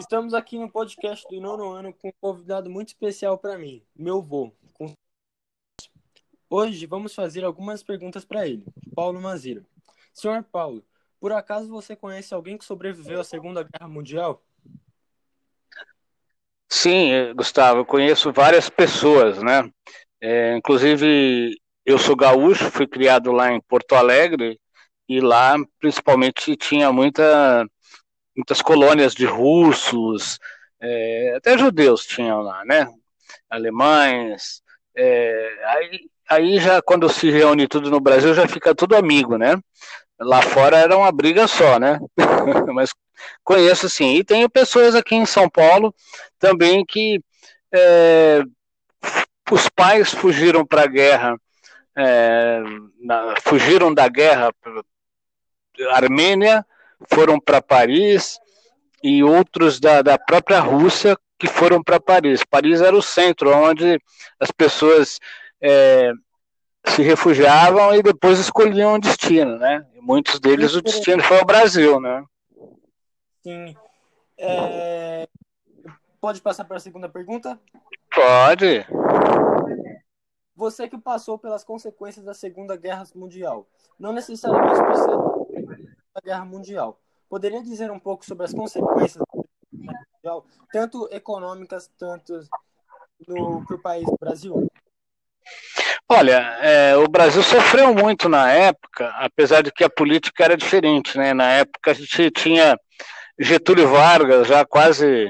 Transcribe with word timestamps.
Estamos 0.00 0.32
aqui 0.32 0.58
no 0.58 0.70
podcast 0.70 1.28
do 1.28 1.38
nono 1.42 1.70
ano 1.72 1.92
com 1.92 2.08
um 2.08 2.12
convidado 2.18 2.70
muito 2.70 2.88
especial 2.88 3.36
para 3.36 3.58
mim, 3.58 3.82
meu 3.94 4.22
vô. 4.22 4.50
Hoje 6.48 6.86
vamos 6.86 7.14
fazer 7.14 7.44
algumas 7.44 7.82
perguntas 7.82 8.24
para 8.24 8.48
ele, 8.48 8.64
Paulo 8.96 9.20
Maziro. 9.20 9.66
Senhor 10.10 10.42
Paulo, 10.42 10.82
por 11.20 11.32
acaso 11.32 11.68
você 11.68 11.94
conhece 11.94 12.32
alguém 12.32 12.56
que 12.56 12.64
sobreviveu 12.64 13.20
à 13.20 13.24
Segunda 13.24 13.62
Guerra 13.62 13.86
Mundial? 13.86 14.42
Sim, 16.66 17.34
Gustavo, 17.36 17.80
eu 17.80 17.84
conheço 17.84 18.32
várias 18.32 18.70
pessoas, 18.70 19.42
né? 19.42 19.70
É, 20.18 20.56
inclusive, 20.56 21.60
eu 21.84 21.98
sou 21.98 22.16
gaúcho, 22.16 22.70
fui 22.70 22.86
criado 22.86 23.32
lá 23.32 23.52
em 23.52 23.60
Porto 23.60 23.94
Alegre 23.94 24.58
e 25.06 25.20
lá, 25.20 25.56
principalmente, 25.78 26.56
tinha 26.56 26.90
muita 26.90 27.66
muitas 28.36 28.62
colônias 28.62 29.14
de 29.14 29.26
russos, 29.26 30.38
é, 30.80 31.34
até 31.36 31.58
judeus 31.58 32.06
tinham 32.06 32.40
lá, 32.40 32.64
né? 32.64 32.86
Alemães. 33.48 34.62
É, 34.96 35.64
aí, 35.66 36.00
aí 36.28 36.60
já 36.60 36.80
quando 36.82 37.08
se 37.08 37.30
reúne 37.30 37.68
tudo 37.68 37.90
no 37.90 38.00
Brasil 38.00 38.34
já 38.34 38.48
fica 38.48 38.74
tudo 38.74 38.96
amigo, 38.96 39.36
né? 39.36 39.58
Lá 40.18 40.42
fora 40.42 40.78
era 40.78 40.96
uma 40.96 41.10
briga 41.12 41.46
só, 41.46 41.78
né? 41.78 41.98
Mas 42.74 42.90
conheço 43.44 43.88
sim. 43.88 44.14
E 44.16 44.24
tenho 44.24 44.48
pessoas 44.48 44.94
aqui 44.94 45.14
em 45.14 45.26
São 45.26 45.48
Paulo 45.48 45.94
também 46.38 46.84
que 46.84 47.22
é, 47.72 48.42
os 49.50 49.68
pais 49.68 50.12
fugiram 50.12 50.64
para 50.64 50.82
a 50.82 50.86
guerra, 50.86 51.36
é, 51.96 52.60
na, 53.00 53.34
fugiram 53.42 53.92
da 53.92 54.08
guerra 54.08 54.52
Armênia 55.90 56.64
foram 57.08 57.40
para 57.40 57.62
Paris 57.62 58.38
e 59.02 59.22
outros 59.22 59.80
da, 59.80 60.02
da 60.02 60.18
própria 60.18 60.60
Rússia 60.60 61.16
que 61.38 61.46
foram 61.46 61.82
para 61.82 61.98
Paris. 61.98 62.44
Paris 62.44 62.80
era 62.80 62.94
o 62.94 63.02
centro 63.02 63.50
onde 63.54 64.00
as 64.38 64.50
pessoas 64.50 65.18
é, 65.60 66.12
se 66.86 67.02
refugiavam 67.02 67.94
e 67.94 68.02
depois 68.02 68.38
escolhiam 68.38 68.94
o 68.94 69.00
destino, 69.00 69.56
né? 69.58 69.86
E 69.94 70.00
muitos 70.00 70.38
deles 70.38 70.74
o 70.74 70.82
destino 70.82 71.22
foi 71.22 71.38
o 71.40 71.46
Brasil, 71.46 72.00
né? 72.00 72.24
Sim. 73.42 73.74
É... 74.38 75.26
Pode 76.20 76.42
passar 76.42 76.64
para 76.64 76.76
a 76.76 76.80
segunda 76.80 77.08
pergunta? 77.08 77.58
Pode. 78.14 78.86
Você 80.54 80.88
que 80.88 80.98
passou 80.98 81.38
pelas 81.38 81.64
consequências 81.64 82.22
da 82.22 82.34
Segunda 82.34 82.76
Guerra 82.76 83.04
Mundial, 83.14 83.66
não 83.98 84.12
necessariamente 84.12 84.82
precisa 84.84 85.16
da 86.14 86.20
Guerra 86.20 86.44
Mundial. 86.44 87.00
Poderia 87.28 87.62
dizer 87.62 87.90
um 87.90 87.98
pouco 87.98 88.24
sobre 88.24 88.44
as 88.44 88.52
consequências 88.52 89.16
da 89.16 89.42
Guerra 89.72 90.06
Mundial, 90.14 90.46
tanto 90.72 91.08
econômicas, 91.12 91.90
tanto 91.98 92.40
para 93.24 93.76
o 93.76 93.82
país 93.82 94.06
Brasil? 94.18 94.70
Olha, 96.08 96.38
é, 96.60 96.96
o 96.96 97.06
Brasil 97.06 97.42
sofreu 97.42 97.94
muito 97.94 98.28
na 98.28 98.50
época, 98.50 99.08
apesar 99.18 99.62
de 99.62 99.70
que 99.70 99.84
a 99.84 99.90
política 99.90 100.44
era 100.44 100.56
diferente, 100.56 101.16
né? 101.16 101.32
Na 101.32 101.52
época 101.52 101.92
a 101.92 101.94
gente 101.94 102.30
tinha 102.32 102.76
Getúlio 103.38 103.88
Vargas 103.88 104.48
já 104.48 104.64
quase 104.64 105.28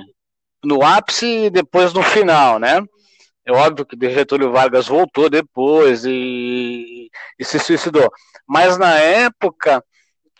no 0.64 0.83
ápice 0.83 1.27
e 1.27 1.51
depois 1.51 1.92
no 1.92 2.03
final, 2.03 2.58
né? 2.58 2.81
É 3.45 3.53
óbvio 3.53 3.84
que 3.84 3.97
Getúlio 4.11 4.53
Vargas 4.53 4.86
voltou 4.86 5.28
depois 5.28 6.05
e, 6.05 7.11
e 7.39 7.45
se 7.45 7.58
suicidou. 7.58 8.11
Mas 8.47 8.78
na 8.78 8.98
época 8.98 9.84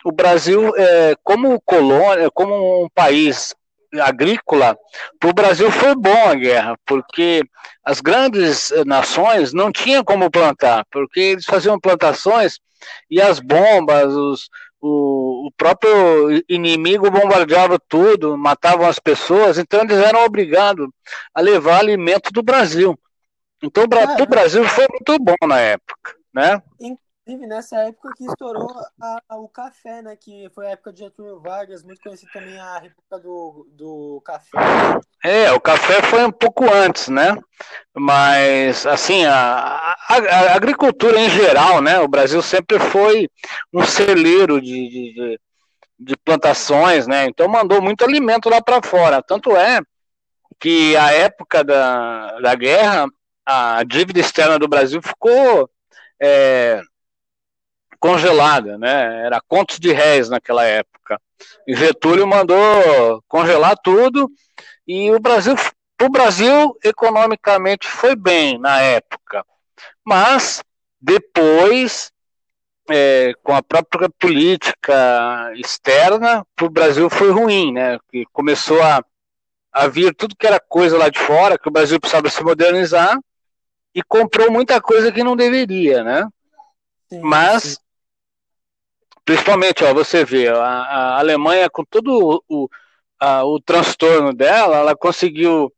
o 0.03 0.11
Brasil, 0.11 0.73
é, 0.75 1.15
como 1.23 1.61
colônia, 1.61 2.29
como 2.31 2.85
um 2.85 2.89
país 2.89 3.55
agrícola, 3.99 4.77
para 5.19 5.29
o 5.29 5.33
Brasil 5.33 5.69
foi 5.71 5.95
bom 5.95 6.29
a 6.29 6.35
guerra, 6.35 6.77
porque 6.85 7.43
as 7.83 7.99
grandes 7.99 8.71
eh, 8.71 8.85
nações 8.85 9.51
não 9.51 9.71
tinham 9.71 10.03
como 10.03 10.31
plantar, 10.31 10.85
porque 10.89 11.19
eles 11.19 11.45
faziam 11.45 11.79
plantações 11.79 12.59
e 13.09 13.21
as 13.21 13.39
bombas, 13.39 14.13
os, 14.13 14.49
o, 14.79 15.47
o 15.47 15.51
próprio 15.57 16.41
inimigo 16.47 17.11
bombardeava 17.11 17.77
tudo, 17.89 18.37
matavam 18.37 18.87
as 18.87 18.99
pessoas, 18.99 19.57
então 19.57 19.81
eles 19.81 19.97
eram 19.97 20.23
obrigados 20.23 20.87
a 21.33 21.41
levar 21.41 21.79
alimento 21.79 22.31
do 22.31 22.41
Brasil. 22.41 22.97
Então, 23.61 23.87
para 23.87 24.23
o 24.23 24.25
Brasil 24.25 24.63
foi 24.63 24.87
muito 24.89 25.23
bom 25.23 25.47
na 25.47 25.59
época, 25.59 26.15
né? 26.33 26.61
Inclusive, 27.21 27.47
nessa 27.47 27.77
época 27.81 28.13
que 28.17 28.25
estourou 28.25 28.67
a, 28.99 29.21
a, 29.29 29.37
o 29.37 29.47
café, 29.47 30.01
né? 30.01 30.15
Que 30.15 30.49
foi 30.55 30.65
a 30.65 30.71
época 30.71 30.91
de 30.91 31.01
Getúlio 31.01 31.39
Vargas, 31.39 31.83
muito 31.83 32.01
conhecido 32.01 32.31
também 32.31 32.59
a 32.59 32.79
República 32.79 33.19
do, 33.19 33.67
do 33.71 34.21
Café. 34.25 34.49
É, 35.23 35.51
o 35.51 35.61
café 35.61 36.01
foi 36.01 36.25
um 36.25 36.31
pouco 36.31 36.65
antes, 36.65 37.09
né? 37.09 37.37
Mas, 37.95 38.87
assim, 38.87 39.23
a, 39.25 39.35
a, 39.35 40.15
a 40.15 40.55
agricultura 40.55 41.19
em 41.19 41.29
geral, 41.29 41.79
né? 41.79 41.99
O 41.99 42.07
Brasil 42.07 42.41
sempre 42.41 42.79
foi 42.79 43.29
um 43.71 43.83
celeiro 43.83 44.59
de, 44.59 44.89
de, 44.89 45.13
de, 45.13 45.39
de 45.99 46.17
plantações, 46.17 47.05
né? 47.05 47.25
Então 47.25 47.47
mandou 47.47 47.79
muito 47.83 48.03
alimento 48.03 48.49
lá 48.49 48.59
para 48.63 48.81
fora. 48.81 49.21
Tanto 49.21 49.55
é 49.55 49.79
que 50.59 50.97
a 50.97 51.13
época 51.13 51.63
da, 51.63 52.39
da 52.39 52.55
guerra, 52.55 53.05
a 53.45 53.83
dívida 53.83 54.19
externa 54.19 54.57
do 54.57 54.67
Brasil 54.67 54.99
ficou. 55.03 55.69
É, 56.19 56.81
congelada, 58.01 58.79
né? 58.79 59.23
Era 59.23 59.39
contos 59.47 59.79
de 59.79 59.93
réis 59.93 60.27
naquela 60.27 60.65
época. 60.65 61.21
E 61.67 61.75
Getúlio 61.75 62.27
mandou 62.27 63.23
congelar 63.27 63.77
tudo 63.77 64.29
e 64.87 65.11
o 65.11 65.19
Brasil, 65.19 65.55
o 66.01 66.09
Brasil 66.09 66.75
economicamente 66.83 67.87
foi 67.87 68.15
bem 68.15 68.57
na 68.57 68.81
época, 68.81 69.45
mas 70.03 70.63
depois, 70.99 72.11
é, 72.89 73.33
com 73.43 73.53
a 73.53 73.61
própria 73.61 74.09
política 74.19 75.51
externa, 75.55 76.45
para 76.55 76.65
o 76.65 76.71
Brasil 76.71 77.09
foi 77.09 77.29
ruim, 77.31 77.71
né? 77.71 77.99
Que 78.11 78.25
começou 78.33 78.81
a, 78.81 79.03
a 79.71 79.87
vir 79.87 80.13
tudo 80.15 80.35
que 80.35 80.47
era 80.47 80.59
coisa 80.59 80.97
lá 80.97 81.07
de 81.09 81.19
fora, 81.19 81.57
que 81.57 81.69
o 81.69 81.71
Brasil 81.71 81.99
precisava 81.99 82.29
se 82.29 82.43
modernizar 82.43 83.17
e 83.93 84.01
comprou 84.01 84.51
muita 84.51 84.81
coisa 84.81 85.11
que 85.11 85.23
não 85.23 85.35
deveria, 85.35 86.03
né? 86.03 86.27
Sim, 87.09 87.19
Mas 87.21 87.63
sim 87.63 87.80
principalmente, 89.31 89.81
ó, 89.85 89.93
você 89.93 90.25
vê, 90.25 90.49
a, 90.49 90.57
a 90.57 91.19
Alemanha 91.19 91.69
com 91.69 91.85
todo 91.85 92.43
o, 92.49 92.69
a, 93.17 93.45
o 93.45 93.61
transtorno 93.61 94.33
dela, 94.33 94.79
ela 94.79 94.93
conseguiu 94.93 95.71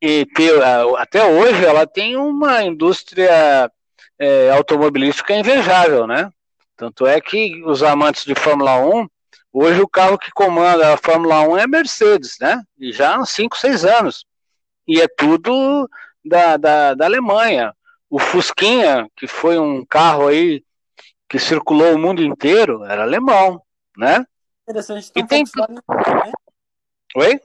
ter, 0.00 0.62
até 0.96 1.24
hoje 1.24 1.64
ela 1.64 1.84
tem 1.84 2.16
uma 2.16 2.62
indústria 2.62 3.68
é, 4.16 4.50
automobilística 4.50 5.34
invejável, 5.34 6.06
né? 6.06 6.30
Tanto 6.76 7.04
é 7.08 7.20
que 7.20 7.60
os 7.64 7.82
amantes 7.82 8.24
de 8.24 8.36
Fórmula 8.36 8.78
1, 8.78 9.08
hoje 9.52 9.80
o 9.80 9.88
carro 9.88 10.16
que 10.16 10.30
comanda 10.30 10.94
a 10.94 10.96
Fórmula 10.96 11.40
1 11.40 11.58
é 11.58 11.66
Mercedes, 11.66 12.36
né? 12.40 12.62
E 12.78 12.92
já 12.92 13.16
há 13.16 13.26
5, 13.26 13.58
6 13.58 13.84
anos. 13.84 14.24
E 14.86 15.00
é 15.00 15.08
tudo 15.08 15.90
da, 16.24 16.56
da, 16.56 16.94
da 16.94 17.04
Alemanha. 17.04 17.74
O 18.08 18.20
Fusquinha, 18.20 19.08
que 19.16 19.26
foi 19.26 19.58
um 19.58 19.84
carro 19.84 20.28
aí 20.28 20.62
que 21.28 21.38
circulou 21.38 21.94
o 21.94 21.98
mundo 21.98 22.22
inteiro 22.22 22.84
era 22.84 23.02
alemão, 23.02 23.62
né? 23.96 24.24
Interessante. 24.62 25.10
Então, 25.10 25.24
e 25.24 25.26
tem... 25.26 25.44
Volkswagen 25.44 25.82
é 26.26 27.18
Oi? 27.18 27.40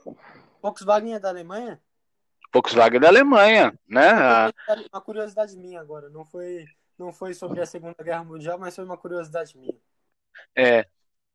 Volkswagen 0.60 1.14
é 1.14 1.18
da 1.18 1.28
Alemanha? 1.28 1.80
Volkswagen 2.52 2.98
é 2.98 3.00
da 3.00 3.08
Alemanha, 3.08 3.78
né? 3.88 4.12
Uma 4.92 5.00
curiosidade 5.00 5.56
minha 5.56 5.80
agora, 5.80 6.08
não 6.08 6.24
foi, 6.24 6.66
não 6.98 7.12
foi 7.12 7.34
sobre 7.34 7.60
a 7.60 7.66
Segunda 7.66 7.96
Guerra 8.02 8.24
Mundial, 8.24 8.58
mas 8.58 8.74
foi 8.74 8.84
uma 8.84 8.96
curiosidade 8.96 9.56
minha. 9.56 9.74
É, 10.56 10.86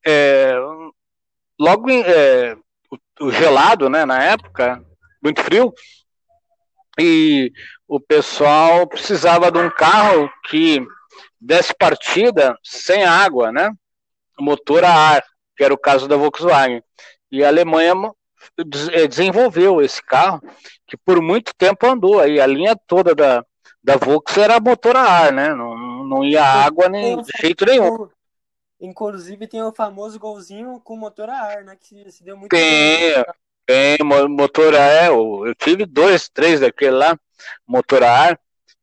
é 0.05 0.53
logo 1.59 1.89
em, 1.89 2.01
é, 2.01 2.55
o, 2.91 3.25
o 3.25 3.31
gelado, 3.31 3.89
né, 3.89 4.05
na 4.05 4.21
época, 4.23 4.83
muito 5.21 5.41
frio, 5.41 5.73
e 6.99 7.51
o 7.87 7.99
pessoal 7.99 8.87
precisava 8.87 9.51
de 9.51 9.59
um 9.59 9.69
carro 9.69 10.29
que 10.49 10.85
desse 11.39 11.73
partida 11.73 12.57
sem 12.63 13.03
água, 13.03 13.51
né? 13.51 13.71
Motor 14.39 14.83
a 14.83 14.91
ar, 14.91 15.23
que 15.55 15.63
era 15.63 15.73
o 15.73 15.77
caso 15.77 16.07
da 16.07 16.15
Volkswagen. 16.15 16.83
E 17.31 17.43
a 17.43 17.47
Alemanha 17.47 17.93
eh, 18.91 19.07
desenvolveu 19.07 19.81
esse 19.81 20.01
carro, 20.03 20.41
que 20.85 20.97
por 20.97 21.21
muito 21.21 21.53
tempo 21.55 21.85
andou 21.87 22.19
aí. 22.19 22.39
A 22.39 22.45
linha 22.45 22.75
toda 22.87 23.15
da, 23.15 23.43
da 23.83 23.97
Volkswagen 23.97 24.43
era 24.53 24.59
motor 24.59 24.95
a 24.95 25.01
ar, 25.01 25.33
né? 25.33 25.53
Não, 25.53 26.03
não 26.05 26.23
ia 26.23 26.43
água 26.43 26.87
nem 26.89 27.21
de 27.21 27.31
jeito 27.39 27.65
nenhum. 27.65 28.09
Inclusive 28.79 29.47
tem 29.47 29.61
o 29.63 29.73
famoso 29.73 30.19
golzinho 30.19 30.79
com 30.81 30.95
motor 30.95 31.29
a 31.29 31.41
ar, 31.41 31.63
né? 31.63 31.75
Que 31.79 32.11
se 32.11 32.23
deu 32.23 32.37
muito 32.37 32.49
Tem, 32.49 33.15
bem. 33.15 33.25
tem 33.65 33.97
motor 34.29 34.75
a 34.75 34.83
ar. 34.83 35.07
Eu 35.07 35.55
tive 35.55 35.85
dois, 35.85 36.29
três 36.29 36.59
daquele 36.59 36.91
lá, 36.91 37.17
motor 37.67 38.03
a 38.03 38.11
ar 38.11 38.39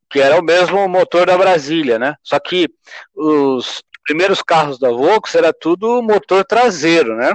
que 0.09 0.21
era 0.21 0.39
o 0.39 0.45
mesmo 0.45 0.87
motor 0.89 1.27
da 1.27 1.37
Brasília, 1.37 1.99
né? 1.99 2.15
Só 2.23 2.39
que 2.39 2.69
os 3.15 3.83
primeiros 4.05 4.43
carros 4.43 4.79
da 4.79 4.91
Volkswagen 4.91 5.47
era 5.47 5.53
tudo 5.53 6.03
motor 6.03 6.45
traseiro, 6.45 7.17
né? 7.17 7.35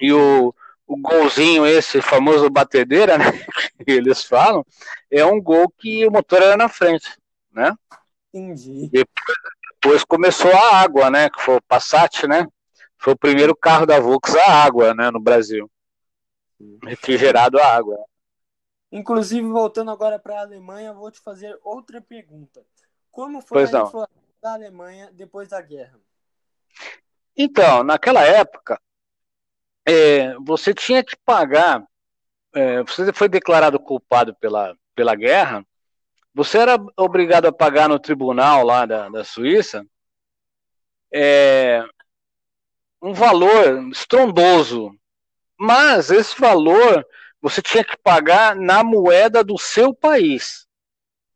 E 0.00 0.12
o, 0.12 0.54
o 0.86 0.96
golzinho 0.96 1.66
esse 1.66 2.00
famoso 2.00 2.48
batedeira, 2.50 3.16
né, 3.18 3.32
que 3.84 3.92
eles 3.92 4.24
falam, 4.24 4.64
é 5.10 5.24
um 5.24 5.40
gol 5.40 5.72
que 5.78 6.06
o 6.06 6.10
motor 6.10 6.42
era 6.42 6.56
na 6.56 6.68
frente, 6.68 7.16
né? 7.52 7.72
Entendi. 8.32 8.88
Depois, 8.90 9.36
depois 9.74 10.04
começou 10.04 10.52
a 10.52 10.76
água, 10.80 11.10
né, 11.10 11.30
que 11.30 11.40
foi 11.40 11.56
o 11.56 11.62
Passat, 11.62 12.26
né? 12.26 12.46
Foi 12.98 13.12
o 13.12 13.18
primeiro 13.18 13.54
carro 13.54 13.86
da 13.86 14.00
Volks 14.00 14.34
a 14.34 14.50
água, 14.50 14.92
né, 14.92 15.10
no 15.10 15.20
Brasil. 15.20 15.70
Refrigerado 16.82 17.58
a 17.60 17.76
água. 17.76 17.96
Inclusive, 18.90 19.46
voltando 19.46 19.90
agora 19.90 20.18
para 20.18 20.38
a 20.38 20.42
Alemanha, 20.42 20.92
vou 20.92 21.10
te 21.10 21.20
fazer 21.20 21.58
outra 21.62 22.00
pergunta. 22.00 22.64
Como 23.10 23.40
foi 23.40 23.58
Pois 23.58 23.74
a 23.74 23.82
inflação 23.82 24.08
da 24.40 24.52
Alemanha 24.54 25.10
depois 25.12 25.48
da 25.48 25.60
guerra? 25.60 25.98
Então, 27.36 27.84
naquela 27.84 28.24
época, 28.24 28.80
é, 29.86 30.34
você 30.36 30.72
tinha 30.74 31.04
que 31.04 31.16
pagar, 31.24 31.86
é, 32.54 32.82
você 32.82 33.12
foi 33.12 33.28
declarado 33.28 33.78
culpado 33.78 34.34
pela, 34.34 34.76
pela 34.94 35.14
guerra, 35.14 35.64
você 36.34 36.58
era 36.58 36.76
obrigado 36.96 37.46
a 37.46 37.52
pagar 37.52 37.88
no 37.88 37.98
tribunal 37.98 38.64
lá 38.64 38.86
da, 38.86 39.08
da 39.08 39.24
Suíça 39.24 39.84
é, 41.12 41.82
um 43.00 43.12
valor 43.12 43.88
estrondoso, 43.90 44.94
mas 45.58 46.10
esse 46.10 46.38
valor 46.38 47.06
você 47.40 47.62
tinha 47.62 47.84
que 47.84 47.96
pagar 47.96 48.56
na 48.56 48.82
moeda 48.82 49.44
do 49.44 49.58
seu 49.58 49.94
país, 49.94 50.66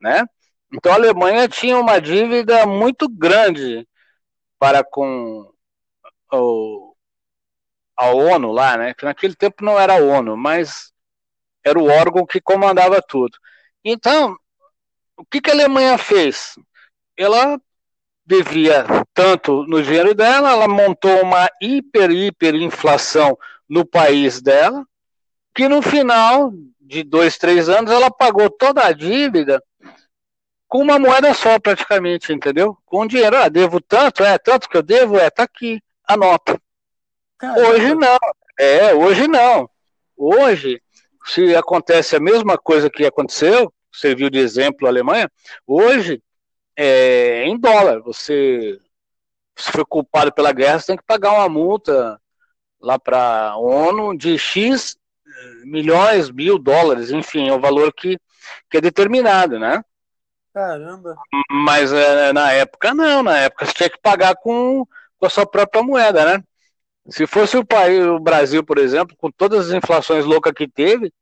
né? 0.00 0.24
Então 0.72 0.92
a 0.92 0.96
Alemanha 0.96 1.48
tinha 1.48 1.78
uma 1.78 2.00
dívida 2.00 2.66
muito 2.66 3.08
grande 3.08 3.86
para 4.58 4.82
com 4.82 5.52
o, 6.32 6.96
a 7.96 8.10
ONU 8.10 8.50
lá, 8.52 8.76
né? 8.76 8.94
Que 8.94 9.04
naquele 9.04 9.34
tempo 9.34 9.64
não 9.64 9.78
era 9.78 9.94
a 9.94 10.02
ONU, 10.02 10.36
mas 10.36 10.92
era 11.64 11.78
o 11.78 11.88
órgão 11.88 12.26
que 12.26 12.40
comandava 12.40 13.00
tudo. 13.02 13.36
Então, 13.84 14.36
o 15.16 15.24
que, 15.24 15.40
que 15.40 15.50
a 15.50 15.54
Alemanha 15.54 15.98
fez? 15.98 16.54
Ela 17.16 17.60
devia 18.24 18.84
tanto 19.12 19.64
no 19.64 19.82
dinheiro 19.82 20.14
dela, 20.14 20.52
ela 20.52 20.68
montou 20.68 21.22
uma 21.22 21.48
hiper, 21.60 22.10
hiper 22.10 22.54
inflação 22.54 23.36
no 23.68 23.84
país 23.84 24.40
dela, 24.40 24.86
que 25.54 25.68
no 25.68 25.82
final 25.82 26.52
de 26.80 27.02
dois, 27.02 27.38
três 27.38 27.68
anos 27.68 27.90
ela 27.90 28.10
pagou 28.10 28.50
toda 28.50 28.84
a 28.84 28.92
dívida 28.92 29.62
com 30.68 30.78
uma 30.78 30.98
moeda 30.98 31.34
só 31.34 31.58
praticamente, 31.58 32.32
entendeu? 32.32 32.76
Com 32.86 33.06
dinheiro, 33.06 33.36
ah, 33.36 33.48
devo 33.48 33.80
tanto, 33.80 34.24
é 34.24 34.38
tanto 34.38 34.68
que 34.68 34.76
eu 34.76 34.82
devo, 34.82 35.18
é, 35.18 35.28
tá 35.28 35.42
aqui, 35.42 35.82
a 36.04 36.16
nota. 36.16 36.60
Caramba, 37.38 37.68
Hoje 37.68 37.94
não. 37.94 38.18
É, 38.58 38.94
hoje 38.94 39.28
não. 39.28 39.68
Hoje, 40.16 40.80
se 41.26 41.54
acontece 41.54 42.16
a 42.16 42.20
mesma 42.20 42.56
coisa 42.56 42.88
que 42.88 43.04
aconteceu, 43.04 43.72
serviu 43.92 44.30
de 44.30 44.38
exemplo 44.38 44.86
a 44.86 44.90
Alemanha, 44.90 45.30
hoje 45.66 46.22
é 46.76 47.44
em 47.44 47.58
dólar. 47.58 48.00
Você 48.00 48.78
se 49.56 49.70
foi 49.70 49.84
culpado 49.84 50.32
pela 50.32 50.52
guerra, 50.52 50.80
você 50.80 50.86
tem 50.86 50.96
que 50.96 51.04
pagar 51.04 51.32
uma 51.32 51.48
multa 51.48 52.20
lá 52.80 52.98
para 52.98 53.50
a 53.50 53.58
ONU 53.58 54.16
de 54.16 54.38
X 54.38 54.96
milhões, 55.64 56.30
mil 56.30 56.58
dólares, 56.58 57.10
enfim, 57.10 57.48
é 57.48 57.52
o 57.52 57.60
valor 57.60 57.92
que, 57.92 58.18
que 58.70 58.78
é 58.78 58.80
determinado, 58.80 59.58
né? 59.58 59.82
Caramba. 60.52 61.16
Mas 61.50 61.92
é, 61.92 62.32
na 62.32 62.52
época 62.52 62.94
não, 62.94 63.22
na 63.22 63.38
época 63.38 63.64
você 63.64 63.72
tinha 63.72 63.90
que 63.90 63.98
pagar 64.00 64.34
com, 64.36 64.86
com 65.18 65.26
a 65.26 65.30
sua 65.30 65.46
própria 65.46 65.82
moeda, 65.82 66.24
né? 66.24 66.44
Se 67.08 67.26
fosse 67.26 67.56
o 67.56 67.64
país, 67.64 68.04
o 68.04 68.20
Brasil, 68.20 68.62
por 68.62 68.78
exemplo, 68.78 69.16
com 69.16 69.30
todas 69.30 69.68
as 69.68 69.72
inflações 69.72 70.24
loucas 70.24 70.52
que 70.52 70.68
teve, 70.68 71.12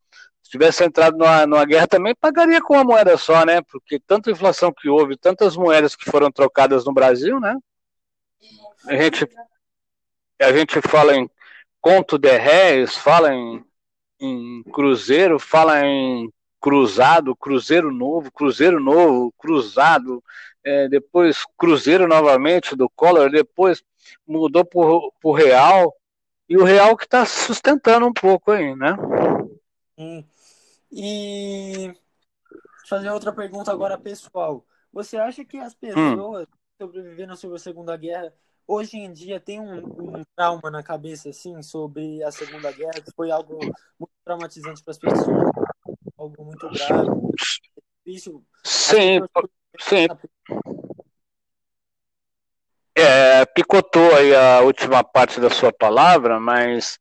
se 0.43 0.51
tivesse 0.51 0.85
entrado 0.85 1.17
numa, 1.17 1.47
numa 1.47 1.65
guerra 1.65 1.87
também 1.87 2.15
pagaria 2.15 2.61
com 2.61 2.75
uma 2.75 2.85
moeda 2.85 3.17
só, 3.17 3.45
né? 3.47 3.63
Porque 3.63 3.99
tanta 4.01 4.31
inflação 4.31 4.73
que 4.73 4.89
houve, 4.89 5.17
tantas 5.17 5.57
moedas 5.57 5.95
que 5.95 6.11
foram 6.11 6.31
trocadas 6.31 6.85
no 6.85 6.93
Brasil, 6.93 7.39
né? 7.39 7.57
A 8.87 8.97
gente, 8.97 9.29
a 10.41 10.53
gente 10.53 10.81
fala 10.83 11.17
em 11.17 11.31
conto 11.81 12.19
de 12.19 12.37
réis, 12.37 12.97
fala 12.97 13.33
em, 13.33 13.65
em 14.21 14.63
cruzeiro, 14.65 15.39
fala 15.39 15.85
em 15.85 16.31
cruzado, 16.61 17.35
cruzeiro 17.35 17.91
novo, 17.91 18.31
cruzeiro 18.31 18.79
novo, 18.79 19.33
cruzado, 19.39 20.23
é, 20.63 20.89
depois 20.89 21.45
cruzeiro 21.57 22.07
novamente 22.07 22.77
do 22.77 22.89
Collor, 22.91 23.31
depois 23.31 23.83
mudou 24.27 24.65
por, 24.65 25.13
por 25.21 25.33
real, 25.33 25.95
e 26.49 26.57
o 26.57 26.65
real 26.65 26.97
que 26.97 27.05
está 27.05 27.25
sustentando 27.25 28.07
um 28.07 28.13
pouco 28.13 28.51
aí, 28.51 28.75
né? 28.77 28.95
Hum. 29.97 30.25
E 30.93 31.95
fazer 32.89 33.11
outra 33.11 33.33
pergunta 33.33 33.71
agora 33.71 33.97
pessoal. 33.97 34.67
Você 34.93 35.17
acha 35.17 35.45
que 35.45 35.57
as 35.59 35.75
pessoas 35.75 36.47
que 36.47 36.85
sobreviveram 36.85 37.37
sobre 37.37 37.57
a 37.57 37.61
Segunda 37.61 37.97
Guerra 37.97 38.33
hoje 38.71 38.97
em 38.97 39.13
dia 39.13 39.41
têm 39.41 39.61
um, 39.61 39.79
um 39.79 40.25
trauma 40.37 40.71
na 40.71 40.83
cabeça 40.83 41.29
assim 41.29 41.61
sobre 41.61 42.23
a 42.23 42.31
Segunda 42.31 42.71
Guerra, 42.71 43.01
que 43.05 43.11
foi 43.17 43.31
algo 43.31 43.59
muito 43.99 44.13
traumatizante 44.25 44.83
para 44.83 44.93
as 44.93 44.99
pessoas, 44.99 45.51
algo 46.17 46.45
muito 46.45 46.69
grave, 46.71 47.11
difícil. 48.07 48.45
Sim, 48.65 49.21
sim. 49.81 50.07
É, 52.95 53.45
picotou 53.47 54.15
aí 54.15 54.35
a 54.35 54.61
última 54.61 55.03
parte 55.03 55.41
da 55.41 55.51
sua 55.51 55.73
palavra, 55.73 56.39
mas 56.39 56.99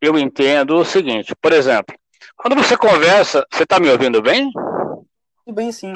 eu 0.00 0.18
entendo 0.18 0.76
o 0.76 0.84
seguinte, 0.84 1.34
por 1.36 1.52
exemplo, 1.52 1.96
quando 2.36 2.56
você 2.56 2.76
conversa, 2.76 3.46
você 3.50 3.62
está 3.62 3.80
me 3.80 3.88
ouvindo 3.88 4.20
bem? 4.20 4.50
Tudo 4.52 5.54
bem, 5.54 5.72
sim. 5.72 5.92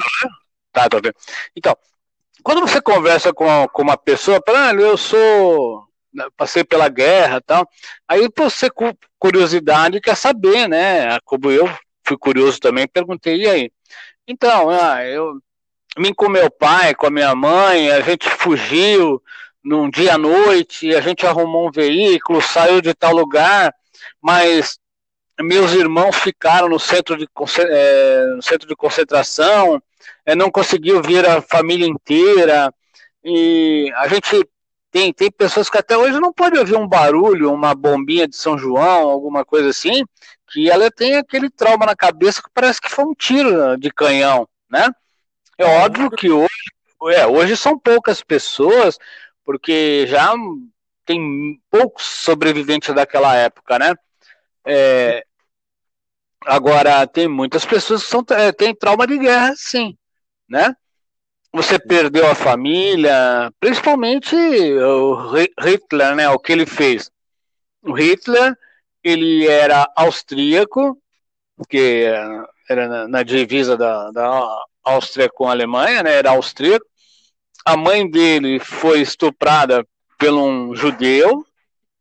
Tá, 0.71 0.89
tô 0.89 0.97
ouvindo. 0.97 1.15
Então, 1.55 1.75
quando 2.43 2.61
você 2.61 2.81
conversa 2.81 3.33
com, 3.33 3.67
com 3.69 3.81
uma 3.81 3.97
pessoa, 3.97 4.41
fala, 4.45 4.69
ah, 4.69 4.73
eu 4.73 4.97
sou, 4.97 5.83
passei 6.35 6.63
pela 6.63 6.89
guerra, 6.89 7.41
tal, 7.41 7.67
aí 8.07 8.29
você 8.35 8.69
com 8.69 8.93
curiosidade 9.19 10.01
quer 10.01 10.15
saber, 10.15 10.67
né? 10.67 11.17
Como 11.25 11.51
eu 11.51 11.69
fui 12.05 12.17
curioso 12.17 12.59
também, 12.59 12.87
perguntei 12.87 13.41
e 13.41 13.47
aí. 13.47 13.71
Então, 14.27 14.69
ah, 14.69 15.03
eu 15.05 15.39
mim 15.97 16.13
com 16.13 16.29
meu 16.29 16.49
pai, 16.49 16.93
com 16.93 17.07
a 17.07 17.11
minha 17.11 17.33
mãe, 17.33 17.91
a 17.91 18.01
gente 18.01 18.29
fugiu 18.29 19.21
num 19.63 19.89
dia 19.89 20.13
à 20.13 20.17
noite, 20.17 20.95
a 20.95 21.01
gente 21.01 21.25
arrumou 21.25 21.67
um 21.67 21.71
veículo, 21.71 22.41
saiu 22.41 22.81
de 22.81 22.93
tal 22.93 23.13
lugar, 23.13 23.73
mas 24.21 24.79
meus 25.41 25.73
irmãos 25.73 26.15
ficaram 26.15 26.69
no 26.69 26.79
centro 26.79 27.17
de, 27.17 27.27
é, 27.59 28.25
no 28.35 28.41
centro 28.41 28.67
de 28.67 28.75
concentração, 28.75 29.81
não 30.35 30.51
conseguiu 30.51 31.01
ver 31.01 31.25
a 31.27 31.41
família 31.41 31.87
inteira, 31.87 32.73
e 33.23 33.91
a 33.95 34.07
gente 34.07 34.47
tem, 34.91 35.13
tem 35.13 35.29
pessoas 35.29 35.69
que 35.69 35.77
até 35.77 35.97
hoje 35.97 36.19
não 36.19 36.33
podem 36.33 36.59
ouvir 36.59 36.75
um 36.75 36.87
barulho, 36.87 37.53
uma 37.53 37.75
bombinha 37.75 38.27
de 38.27 38.35
São 38.35 38.57
João, 38.57 39.09
alguma 39.09 39.45
coisa 39.45 39.69
assim, 39.69 40.03
que 40.49 40.69
ela 40.69 40.89
tem 40.89 41.17
aquele 41.17 41.49
trauma 41.49 41.85
na 41.85 41.95
cabeça 41.95 42.41
que 42.41 42.49
parece 42.53 42.81
que 42.81 42.89
foi 42.89 43.05
um 43.05 43.13
tiro 43.13 43.77
de 43.77 43.91
canhão, 43.91 44.47
né? 44.69 44.89
É 45.57 45.65
óbvio 45.65 46.09
que 46.09 46.29
hoje, 46.29 46.71
é, 47.13 47.25
hoje 47.27 47.57
são 47.57 47.77
poucas 47.77 48.21
pessoas, 48.21 48.97
porque 49.43 50.05
já 50.07 50.33
tem 51.05 51.59
poucos 51.69 52.05
sobreviventes 52.05 52.93
daquela 52.93 53.35
época, 53.35 53.79
né? 53.79 53.93
É, 54.65 55.23
agora, 56.45 57.05
tem 57.07 57.27
muitas 57.27 57.65
pessoas 57.65 58.03
que 58.03 58.09
são, 58.09 58.23
é, 58.31 58.51
têm 58.51 58.75
trauma 58.75 59.07
de 59.07 59.17
guerra, 59.17 59.53
sim, 59.55 59.97
né? 60.49 60.75
Você 61.53 61.79
perdeu 61.79 62.29
a 62.29 62.35
família, 62.35 63.51
principalmente 63.59 64.35
o 64.35 65.33
Hitler, 65.59 66.15
né? 66.15 66.29
O 66.29 66.39
que 66.39 66.51
ele 66.51 66.65
fez. 66.65 67.09
O 67.81 67.93
Hitler, 67.93 68.55
ele 69.03 69.47
era 69.47 69.89
austríaco, 69.95 71.01
que 71.69 72.05
era 72.69 73.07
na, 73.07 73.23
divisa 73.23 73.77
da, 73.77 74.11
da 74.11 74.65
Áustria 74.83 75.29
com 75.29 75.47
a 75.47 75.51
Alemanha, 75.51 76.03
né? 76.03 76.13
Era 76.13 76.31
austríaco. 76.31 76.85
A 77.65 77.75
mãe 77.75 78.09
dele 78.09 78.59
foi 78.59 79.01
estuprada 79.01 79.85
por 80.17 80.33
um 80.33 80.75
judeu, 80.75 81.45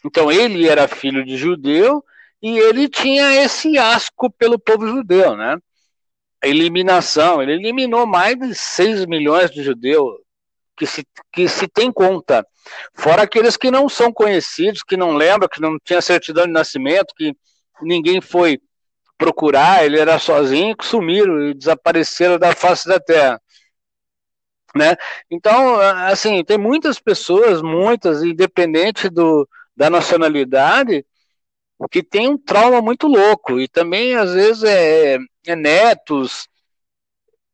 então 0.05 0.31
ele 0.31 0.69
era 0.69 0.89
filho 0.89 1.25
de 1.25 1.37
judeu 1.37 2.05
e 2.43 2.59
ele 2.59 2.89
tinha 2.89 3.43
esse 3.43 3.77
asco 3.79 4.31
pelo 4.31 4.59
povo 4.59 4.87
judeu, 4.87 5.37
né? 5.37 5.57
Eliminação, 6.47 7.43
ele 7.43 7.55
eliminou 7.55 8.07
mais 8.07 8.37
de 8.39 8.55
6 8.55 9.07
milhões 9.07 9.51
de 9.51 9.63
judeus 9.63 10.17
que 10.77 10.87
se, 10.87 11.07
que 11.33 11.49
se 11.49 11.67
tem 11.67 11.91
conta. 11.91 12.47
Fora 12.95 13.23
aqueles 13.23 13.57
que 13.57 13.71
não 13.71 13.89
são 13.89 14.13
conhecidos, 14.13 14.83
que 14.83 14.97
não 14.97 15.13
lembram, 15.13 15.49
que 15.49 15.61
não 15.61 15.79
tinha 15.83 16.03
certidão 16.03 16.45
de 16.45 16.53
nascimento, 16.53 17.15
que 17.17 17.35
ninguém 17.83 18.21
foi 18.21 18.61
procurar, 19.17 19.85
ele 19.85 19.99
era 19.99 20.19
sozinho, 20.19 20.77
que 20.77 20.85
sumiram 20.85 21.49
e 21.49 21.55
desapareceram 21.55 22.39
da 22.39 22.55
face 22.55 22.87
da 22.87 23.01
terra. 23.01 23.41
Né? 24.75 24.95
Então, 25.31 25.81
assim, 25.81 26.45
tem 26.45 26.59
muitas 26.59 27.01
pessoas, 27.01 27.63
muitas, 27.63 28.23
independente 28.23 29.09
do, 29.09 29.49
da 29.75 29.89
nacionalidade, 29.89 31.05
que 31.91 32.03
tem 32.03 32.29
um 32.29 32.39
trauma 32.39 32.83
muito 32.83 33.07
louco 33.07 33.59
e 33.59 33.69
também 33.69 34.15
às 34.15 34.33
vezes 34.33 34.65
é 34.65 35.19
netos, 35.55 36.49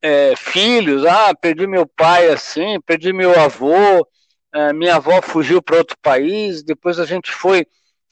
é, 0.00 0.34
filhos, 0.36 1.04
ah, 1.04 1.34
perdi 1.34 1.66
meu 1.66 1.86
pai 1.86 2.28
assim, 2.30 2.80
perdi 2.80 3.12
meu 3.12 3.38
avô, 3.38 4.06
é, 4.52 4.72
minha 4.72 4.96
avó 4.96 5.20
fugiu 5.22 5.62
para 5.62 5.78
outro 5.78 5.96
país, 6.00 6.62
depois 6.62 6.98
a 6.98 7.04
gente 7.04 7.30
foi 7.30 7.66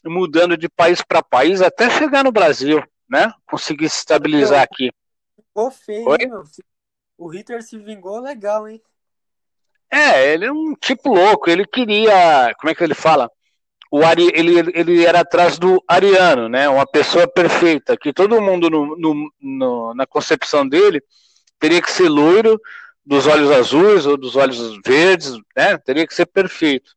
mudando 0.05 0.57
de 0.57 0.69
país 0.69 1.03
para 1.03 1.23
país 1.23 1.61
até 1.61 1.91
chegar 1.91 2.25
no 2.25 2.33
Brasil, 2.33 2.83
né? 3.09 3.33
Conseguir 3.47 3.89
se 3.89 3.99
estabilizar 3.99 4.63
aqui. 4.63 4.91
Ficou 5.37 5.71
feio, 5.71 6.09
Oi? 6.09 6.19
meu. 6.27 6.45
O 7.19 7.29
Hitler 7.29 7.63
se 7.63 7.77
vingou 7.77 8.19
legal, 8.21 8.67
hein? 8.67 8.81
É, 9.91 10.33
ele 10.33 10.47
é 10.47 10.53
um 10.53 10.75
tipo 10.75 11.13
louco, 11.13 11.51
ele 11.51 11.67
queria, 11.67 12.55
como 12.59 12.71
é 12.71 12.75
que 12.75 12.83
ele 12.83 12.95
fala? 12.95 13.31
O 13.91 14.05
Ari, 14.05 14.31
ele, 14.35 14.59
ele 14.73 15.05
era 15.05 15.21
atrás 15.21 15.59
do 15.59 15.83
ariano, 15.89 16.49
né? 16.49 16.69
Uma 16.69 16.87
pessoa 16.87 17.27
perfeita, 17.27 17.97
que 17.97 18.13
todo 18.13 18.41
mundo 18.41 18.71
no, 18.71 18.97
no, 18.97 19.33
no, 19.41 19.95
na 19.95 20.07
concepção 20.07 20.67
dele 20.67 21.03
teria 21.59 21.83
que 21.83 21.91
ser 21.91 22.09
loiro, 22.09 22.61
dos 23.05 23.27
olhos 23.27 23.51
azuis 23.51 24.07
ou 24.07 24.17
dos 24.17 24.37
olhos 24.37 24.79
verdes, 24.85 25.33
né? 25.57 25.77
Teria 25.79 26.07
que 26.07 26.15
ser 26.15 26.27
perfeito. 26.27 26.95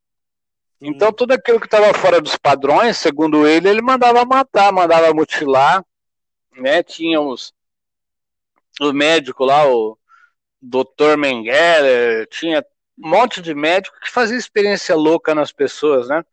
Então 0.80 1.12
tudo 1.12 1.32
aquilo 1.32 1.60
que 1.60 1.66
estava 1.66 1.94
fora 1.94 2.22
dos 2.22 2.38
padrões, 2.38 2.98
segundo 2.98 3.48
ele, 3.48 3.70
ele 3.70 3.82
mandava 3.82 4.24
matar, 4.26 4.72
mandava 4.72 5.14
mutilar, 5.14 5.84
né? 6.56 6.84
Tinha 6.84 7.20
os, 7.20 7.54
o 8.80 8.92
médico 8.94 9.46
lá, 9.46 9.68
o 9.68 9.98
Dr. 10.62 11.18
Mengele, 11.18 12.28
tinha 12.30 12.64
um 12.98 13.10
monte 13.10 13.42
de 13.42 13.56
médico 13.56 14.00
que 14.00 14.12
fazia 14.12 14.38
experiência 14.38 14.96
louca 14.96 15.34
nas 15.34 15.52
pessoas, 15.52 16.08
né? 16.08 16.24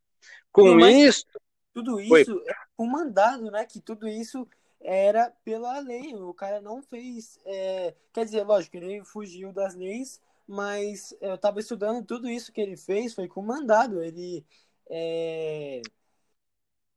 Com 0.53 0.75
Não, 0.75 0.89
isso. 0.89 1.25
Tudo 1.73 2.01
isso 2.01 2.43
é 2.47 2.55
um 2.79 2.87
mandado, 2.87 3.51
né? 3.51 3.65
Que 3.65 3.81
tudo 3.81 4.09
isso 4.09 4.49
era 4.81 5.33
pela 5.45 5.79
lei. 5.79 6.15
O 6.15 6.35
cara 6.35 6.61
não 6.61 6.83
fez. 6.83 7.39
É... 7.45 7.95
Quer 8.13 8.25
dizer, 8.25 8.43
lógico, 8.43 8.77
ele 8.77 9.05
fugiu 9.05 9.53
das 9.53 9.75
leis, 9.75 10.21
mas 10.47 11.17
eu 11.21 11.35
estava 11.35 11.61
estudando 11.61 12.05
tudo 12.05 12.29
isso 12.29 12.53
que 12.53 12.61
ele 12.61 12.77
fez 12.77 13.15
foi 13.15 13.29
com 13.29 13.43
mandado. 13.43 14.03
Ele. 14.03 14.45
É... 14.89 15.81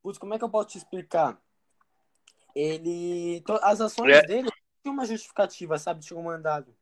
Putz, 0.02 0.18
como 0.18 0.34
é 0.34 0.38
que 0.38 0.44
eu 0.44 0.50
posso 0.50 0.70
te 0.70 0.78
explicar? 0.80 1.40
Ele. 2.56 3.44
As 3.62 3.80
ações 3.80 4.16
é. 4.16 4.22
dele 4.24 4.50
tinham 4.82 4.94
uma 4.94 5.06
justificativa, 5.06 5.78
sabe? 5.78 6.02
Tinha 6.02 6.20
um 6.20 6.24
mandado. 6.24 6.76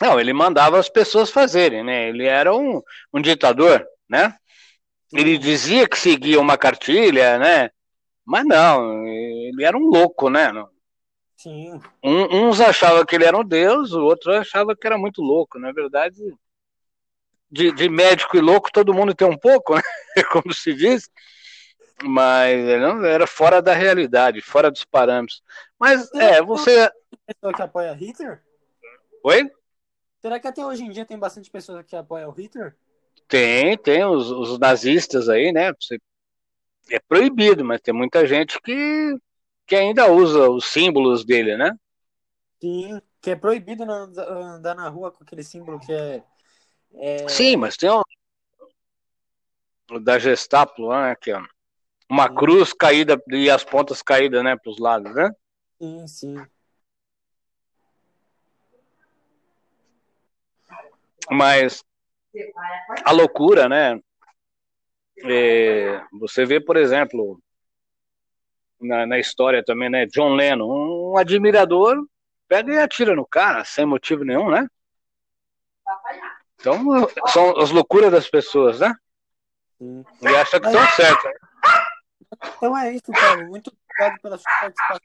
Não, 0.00 0.18
ele 0.18 0.32
mandava 0.32 0.78
as 0.78 0.88
pessoas 0.88 1.30
fazerem, 1.30 1.84
né? 1.84 2.08
Ele 2.08 2.26
era 2.26 2.54
um, 2.54 2.82
um 3.12 3.20
ditador, 3.20 3.86
né? 4.08 4.36
Ele 5.12 5.36
dizia 5.36 5.88
que 5.88 5.98
seguia 5.98 6.40
uma 6.40 6.56
cartilha, 6.56 7.38
né? 7.38 7.70
Mas 8.24 8.46
não, 8.46 9.06
ele 9.06 9.64
era 9.64 9.76
um 9.76 9.86
louco, 9.86 10.30
né? 10.30 10.50
Sim. 11.36 11.80
Um, 12.02 12.46
uns 12.46 12.60
achavam 12.60 13.04
que 13.04 13.16
ele 13.16 13.24
era 13.24 13.36
um 13.36 13.44
deus, 13.44 13.92
o 13.92 14.02
outro 14.04 14.32
achava 14.32 14.76
que 14.76 14.86
era 14.86 14.96
muito 14.96 15.20
louco. 15.20 15.58
Na 15.58 15.72
verdade, 15.72 16.16
de, 17.50 17.72
de 17.72 17.88
médico 17.88 18.36
e 18.36 18.40
louco 18.40 18.72
todo 18.72 18.94
mundo 18.94 19.14
tem 19.14 19.28
um 19.28 19.36
pouco, 19.36 19.74
né? 19.76 19.82
Como 20.30 20.52
se 20.54 20.72
diz. 20.72 21.10
Mas 22.04 22.58
ele 22.58 22.80
não 22.80 23.04
era 23.04 23.26
fora 23.26 23.60
da 23.60 23.74
realidade, 23.74 24.40
fora 24.40 24.70
dos 24.70 24.84
parâmetros. 24.84 25.42
Mas 25.78 26.12
é, 26.14 26.40
você. 26.42 26.90
Pessoa 27.26 27.52
que 27.52 27.62
apoia 27.62 27.92
Hitler? 27.92 28.42
Oi? 29.22 29.50
Será 30.20 30.40
que 30.40 30.48
até 30.48 30.64
hoje 30.64 30.84
em 30.84 30.90
dia 30.90 31.04
tem 31.04 31.18
bastante 31.18 31.50
pessoas 31.50 31.84
que 31.84 31.94
apoiam 31.94 32.30
o 32.30 32.32
Hitler? 32.32 32.76
Tem, 33.32 33.78
tem 33.78 34.04
os, 34.04 34.30
os 34.30 34.58
nazistas 34.58 35.26
aí, 35.26 35.52
né? 35.52 35.72
É 36.90 36.98
proibido, 36.98 37.64
mas 37.64 37.80
tem 37.80 37.94
muita 37.94 38.26
gente 38.26 38.60
que, 38.60 39.16
que 39.66 39.74
ainda 39.74 40.12
usa 40.12 40.50
os 40.50 40.66
símbolos 40.66 41.24
dele, 41.24 41.56
né? 41.56 41.74
Sim, 42.60 43.00
que 43.22 43.30
é 43.30 43.34
proibido 43.34 43.84
andar 43.90 44.74
na 44.74 44.86
rua 44.90 45.10
com 45.10 45.24
aquele 45.24 45.42
símbolo 45.42 45.80
que 45.80 45.90
é. 45.90 46.22
é... 46.92 47.26
Sim, 47.26 47.56
mas 47.56 47.74
tem 47.78 47.88
um. 47.90 48.02
Da 50.02 50.18
Gestapo 50.18 50.82
lá, 50.82 51.08
né? 51.08 51.16
Que 51.16 51.30
é 51.30 51.42
uma 52.10 52.28
sim. 52.28 52.34
cruz 52.34 52.74
caída 52.74 53.18
e 53.28 53.48
as 53.48 53.64
pontas 53.64 54.02
caídas, 54.02 54.44
né? 54.44 54.56
Para 54.56 54.70
os 54.70 54.78
lados, 54.78 55.14
né? 55.14 55.30
Sim, 55.78 56.06
sim. 56.06 56.46
Mas 61.30 61.82
a 63.04 63.12
loucura, 63.12 63.68
né? 63.68 64.00
É, 65.24 66.02
você 66.12 66.44
vê, 66.44 66.60
por 66.60 66.76
exemplo, 66.76 67.40
na, 68.80 69.06
na, 69.06 69.18
história 69.18 69.62
também, 69.64 69.88
né? 69.88 70.06
John 70.06 70.34
Lennon, 70.34 71.12
um 71.12 71.16
admirador, 71.16 71.96
pega 72.48 72.72
e 72.72 72.78
atira 72.78 73.14
no 73.14 73.26
cara, 73.26 73.64
sem 73.64 73.86
motivo 73.86 74.24
nenhum, 74.24 74.50
né? 74.50 74.66
Então, 76.56 76.80
são 77.28 77.58
as 77.58 77.70
loucuras 77.70 78.10
das 78.10 78.28
pessoas, 78.28 78.80
né? 78.80 78.94
Sim. 79.78 80.04
E 80.22 80.28
acha 80.28 80.60
que 80.60 80.66
estão 80.66 80.86
certas. 80.90 81.32
Então 82.56 82.76
é 82.78 82.92
isso, 82.92 83.12
Paulo. 83.12 83.48
Muito 83.48 83.70
obrigado 83.70 84.20
pela 84.20 84.38
sua 84.38 84.52
participação. 84.60 85.00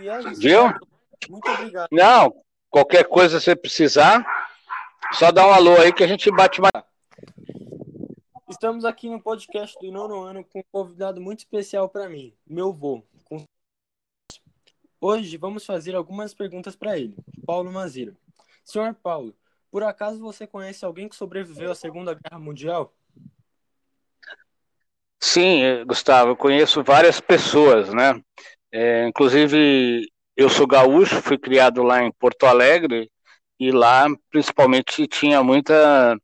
E 0.00 0.08
é 0.08 0.20
isso. 0.20 0.40
Viu? 0.40 0.74
Muito 1.28 1.50
obrigado. 1.50 1.88
Não, 1.90 2.32
qualquer 2.70 3.04
coisa 3.04 3.40
você 3.40 3.54
precisar, 3.54 4.24
só 5.12 5.30
dá 5.30 5.46
um 5.46 5.52
alô 5.52 5.76
aí 5.78 5.92
que 5.92 6.02
a 6.02 6.06
gente 6.06 6.30
bate 6.30 6.60
mais. 6.60 6.84
Estamos 8.48 8.84
aqui 8.84 9.08
no 9.08 9.20
podcast 9.20 9.78
do 9.80 9.90
nono 9.90 10.22
ano 10.22 10.44
com 10.44 10.60
um 10.60 10.64
convidado 10.70 11.20
muito 11.20 11.40
especial 11.40 11.88
para 11.88 12.08
mim, 12.08 12.34
meu 12.46 12.68
avô. 12.70 13.02
Hoje 15.00 15.36
vamos 15.36 15.66
fazer 15.66 15.94
algumas 15.96 16.32
perguntas 16.32 16.76
para 16.76 16.96
ele, 16.96 17.16
Paulo 17.44 17.72
Maziro. 17.72 18.16
Senhor 18.64 18.94
Paulo, 18.94 19.34
por 19.70 19.82
acaso 19.82 20.20
você 20.20 20.46
conhece 20.46 20.84
alguém 20.84 21.08
que 21.08 21.16
sobreviveu 21.16 21.72
à 21.72 21.74
Segunda 21.74 22.14
Guerra 22.14 22.38
Mundial? 22.38 22.94
Sim, 25.18 25.84
Gustavo, 25.86 26.30
eu 26.30 26.36
conheço 26.36 26.82
várias 26.82 27.20
pessoas, 27.20 27.92
né? 27.92 28.22
É, 28.70 29.06
inclusive, 29.08 30.08
eu 30.36 30.48
sou 30.48 30.66
gaúcho, 30.66 31.20
fui 31.22 31.38
criado 31.38 31.82
lá 31.82 32.02
em 32.02 32.12
Porto 32.12 32.44
Alegre 32.44 33.10
e 33.62 33.70
lá, 33.70 34.06
principalmente, 34.30 35.06
tinha 35.06 35.42
muita 35.42 36.16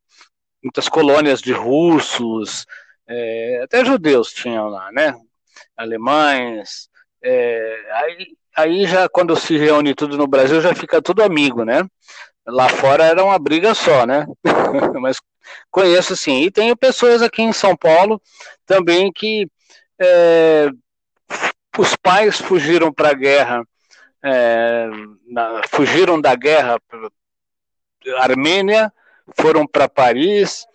muitas 0.63 0.89
colônias 0.89 1.41
de 1.41 1.53
russos, 1.53 2.67
é, 3.07 3.61
até 3.63 3.85
judeus 3.85 4.33
tinham 4.33 4.69
lá, 4.69 4.91
né? 4.93 5.15
Alemães. 5.77 6.89
É, 7.23 7.91
aí, 7.93 8.27
aí 8.57 8.87
já 8.87 9.09
quando 9.09 9.37
se 9.37 9.57
reúne 9.57 9.95
tudo 9.95 10.17
no 10.17 10.27
Brasil 10.27 10.61
já 10.61 10.75
fica 10.75 11.01
tudo 11.01 11.23
amigo, 11.23 11.65
né? 11.65 11.83
Lá 12.47 12.69
fora 12.69 13.05
era 13.05 13.25
uma 13.25 13.39
briga 13.39 13.75
só, 13.75 14.07
né? 14.07 14.27
Mas 15.01 15.19
conheço 15.71 16.17
sim. 16.17 16.43
E 16.43 16.51
tenho 16.51 16.77
pessoas 16.77 17.23
aqui 17.23 17.43
em 17.43 17.53
São 17.53 17.77
Paulo 17.77 18.21
também 18.67 19.13
que 19.13 19.49
é, 20.01 20.69
os 21.79 21.95
pais 21.97 22.41
fugiram 22.41 22.93
para 22.93 23.11
a 23.11 23.15
guerra, 23.15 23.65
é, 24.25 24.89
na, 25.27 25.63
fugiram 25.69 26.21
da 26.21 26.35
guerra 26.35 26.79
Armênia 28.17 28.93
foram 29.37 29.67
para 29.67 29.89
Paris 29.89 30.67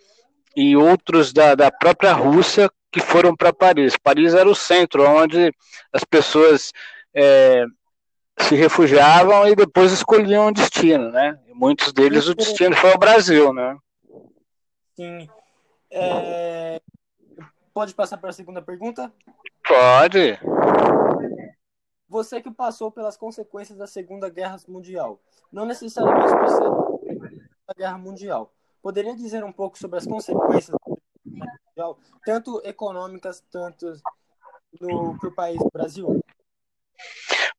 e 0.56 0.76
outros 0.76 1.32
da, 1.32 1.54
da 1.54 1.70
própria 1.70 2.12
Rússia 2.12 2.70
que 2.90 3.00
foram 3.00 3.34
para 3.34 3.52
Paris. 3.52 3.96
Paris 3.96 4.34
era 4.34 4.48
o 4.48 4.54
centro 4.54 5.02
onde 5.08 5.52
as 5.92 6.04
pessoas 6.04 6.72
é, 7.12 7.64
se 8.38 8.54
refugiavam 8.54 9.48
e 9.48 9.56
depois 9.56 9.92
escolhiam 9.92 10.48
o 10.48 10.52
destino, 10.52 11.10
né? 11.10 11.38
E 11.48 11.54
muitos 11.54 11.92
deles 11.92 12.28
o 12.28 12.34
destino 12.34 12.76
foi 12.76 12.92
o 12.92 12.98
Brasil, 12.98 13.52
né? 13.52 13.76
Sim. 14.94 15.28
É... 15.90 16.80
Pode 17.72 17.94
passar 17.94 18.18
para 18.18 18.30
a 18.30 18.32
segunda 18.32 18.62
pergunta? 18.62 19.12
Pode. 19.66 20.38
Você 22.08 22.40
que 22.40 22.50
passou 22.50 22.92
pelas 22.92 23.16
consequências 23.16 23.76
da 23.76 23.88
Segunda 23.88 24.28
Guerra 24.28 24.56
Mundial, 24.68 25.18
não 25.50 25.66
necessariamente 25.66 26.36
precisa 26.36 26.70
da 27.66 27.74
Guerra 27.74 27.98
Mundial. 27.98 28.52
Poderia 28.82 29.14
dizer 29.16 29.42
um 29.44 29.52
pouco 29.52 29.78
sobre 29.78 29.98
as 29.98 30.06
consequências 30.06 30.68
da 30.68 30.94
Guerra 31.24 31.58
Mundial, 31.66 31.98
tanto 32.24 32.60
econômicas, 32.64 33.42
tanto 33.50 33.94
para 34.78 35.28
o 35.28 35.34
país 35.34 35.58
Brasil? 35.72 36.20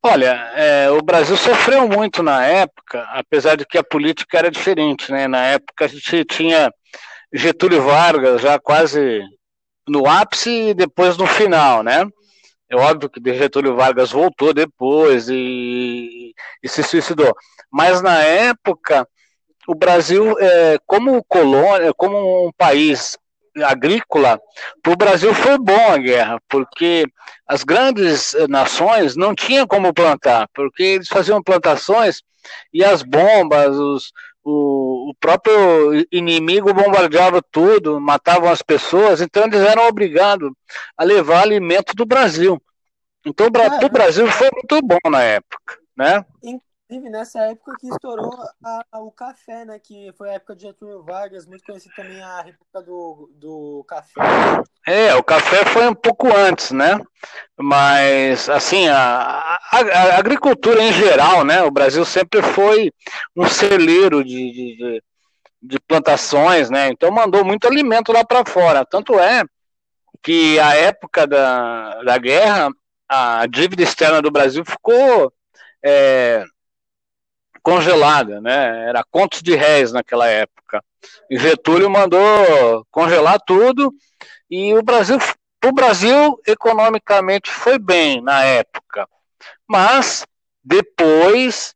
Olha, 0.04 0.34
é, 0.56 0.92
o 0.92 1.02
Brasil 1.02 1.36
sofreu 1.36 1.88
muito 1.88 2.22
na 2.22 2.46
época, 2.46 3.02
apesar 3.10 3.56
de 3.56 3.66
que 3.66 3.78
a 3.78 3.84
política 3.84 4.38
era 4.38 4.52
diferente, 4.52 5.12
né? 5.12 5.28
Na 5.28 5.44
época 5.46 5.86
a 5.86 5.88
gente 5.88 6.24
tinha 6.26 6.72
Getúlio 7.34 7.82
Vargas 7.82 8.42
já 8.42 8.60
quase 8.60 9.22
no 9.88 10.08
ápice 10.08 10.70
e 10.70 10.74
depois 10.74 11.18
no 11.18 11.26
final, 11.26 11.82
né? 11.82 12.06
É 12.70 12.76
óbvio 12.76 13.10
que 13.10 13.34
Getúlio 13.34 13.76
Vargas 13.76 14.12
voltou 14.12 14.54
depois 14.54 15.28
e, 15.30 16.34
e 16.62 16.70
se 16.70 16.84
suicidou. 16.84 17.36
Mas 17.72 18.02
na 18.02 18.22
época 18.22 19.08
o 19.68 19.76
Brasil, 19.76 20.38
é, 20.40 20.78
como 20.86 21.24
colônia, 21.24 21.94
como 21.94 22.48
um 22.48 22.52
país 22.52 23.18
agrícola, 23.64 24.40
para 24.84 24.94
o 24.94 24.98
Brasil 24.98 25.34
foi 25.34 25.58
bom 25.58 25.92
a 25.92 25.98
guerra, 25.98 26.40
porque 26.50 27.06
as 27.48 27.64
grandes 27.64 28.36
nações 28.50 29.16
não 29.16 29.34
tinham 29.34 29.66
como 29.66 29.94
plantar, 29.94 30.50
porque 30.54 30.84
eles 30.84 31.08
faziam 31.08 31.42
plantações 31.42 32.22
e 32.74 32.84
as 32.84 33.02
bombas, 33.02 33.76
os, 33.78 34.12
o, 34.44 35.10
o 35.10 35.16
próprio 35.20 36.06
inimigo 36.12 36.74
bombardeava 36.74 37.42
tudo, 37.52 38.00
matavam 38.00 38.50
as 38.50 38.62
pessoas, 38.62 39.22
então 39.22 39.46
eles 39.46 39.62
eram 39.62 39.88
obrigados 39.88 40.52
a 40.98 41.04
levar 41.04 41.42
alimento 41.42 41.96
do 41.96 42.06
Brasil. 42.06 42.62
Então, 43.26 43.52
para 43.52 43.86
o 43.86 43.90
Brasil 43.90 44.28
foi 44.28 44.50
muito 44.54 44.80
bom 44.86 45.00
na 45.10 45.24
época, 45.24 45.80
né? 45.98 46.24
Inclusive, 46.88 47.10
nessa 47.10 47.40
época 47.46 47.74
que 47.80 47.88
estourou 47.88 48.32
a, 48.64 48.86
a, 48.92 49.00
o 49.00 49.12
café, 49.12 49.66
né? 49.66 49.80
Que 49.80 50.14
foi 50.16 50.30
a 50.30 50.34
época 50.34 50.56
de 50.56 50.64
Getúlio 50.64 51.04
Vargas, 51.04 51.48
muito 51.48 51.66
conhecido 51.66 51.96
também 51.96 52.22
a 52.22 52.44
República 52.44 52.82
do, 52.84 53.32
do 53.34 53.86
Café. 53.88 54.22
É, 54.86 55.16
o 55.16 55.24
café 55.24 55.66
foi 55.66 55.88
um 55.88 55.96
pouco 55.96 56.28
antes, 56.28 56.72
né? 56.72 57.00
Mas, 57.58 58.48
assim, 58.50 58.88
a, 58.88 59.58
a, 59.72 59.80
a 59.80 60.20
agricultura 60.20 60.80
em 60.84 60.94
geral, 60.94 61.44
né? 61.44 61.64
O 61.64 61.72
Brasil 61.72 62.06
sempre 62.06 62.44
foi 62.44 62.92
um 63.36 63.48
celeiro 63.48 64.24
de, 64.24 64.52
de, 64.52 64.78
de, 64.78 65.04
de 65.64 65.80
plantações, 65.80 66.70
né? 66.70 66.90
Então 66.90 67.10
mandou 67.10 67.44
muito 67.44 67.68
alimento 67.68 68.12
lá 68.12 68.24
para 68.24 68.46
fora. 68.46 68.86
Tanto 68.86 69.20
é 69.20 69.44
que 70.22 70.60
a 70.60 70.76
época 70.76 71.26
da, 71.26 72.04
da 72.04 72.18
guerra, 72.20 72.70
a 73.10 73.48
dívida 73.48 73.82
externa 73.82 74.22
do 74.22 74.30
Brasil 74.30 74.64
ficou 74.64 75.34
é, 75.84 76.44
congelada, 77.66 78.40
né? 78.40 78.88
Era 78.88 79.04
contos 79.04 79.42
de 79.42 79.56
réis 79.56 79.92
naquela 79.92 80.28
época. 80.28 80.84
E 81.28 81.36
Getúlio 81.36 81.90
mandou 81.90 82.86
congelar 82.92 83.40
tudo 83.44 83.92
e 84.48 84.76
o 84.76 84.84
Brasil, 84.84 85.18
o 85.66 85.72
Brasil 85.72 86.40
economicamente 86.46 87.50
foi 87.50 87.80
bem 87.80 88.22
na 88.22 88.44
época, 88.44 89.08
mas 89.68 90.28
depois, 90.64 91.74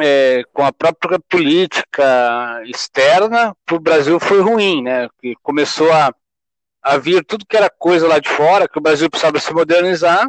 é, 0.00 0.44
com 0.50 0.64
a 0.64 0.72
própria 0.72 1.20
política 1.28 2.62
externa, 2.64 3.54
para 3.66 3.76
o 3.76 3.80
Brasil 3.80 4.18
foi 4.18 4.40
ruim, 4.40 4.82
né? 4.82 5.10
Que 5.20 5.34
começou 5.42 5.92
a, 5.92 6.14
a 6.82 6.96
vir 6.96 7.22
tudo 7.22 7.44
que 7.46 7.56
era 7.56 7.68
coisa 7.68 8.08
lá 8.08 8.18
de 8.18 8.30
fora, 8.30 8.66
que 8.66 8.78
o 8.78 8.82
Brasil 8.82 9.10
precisava 9.10 9.38
se 9.38 9.52
modernizar 9.52 10.26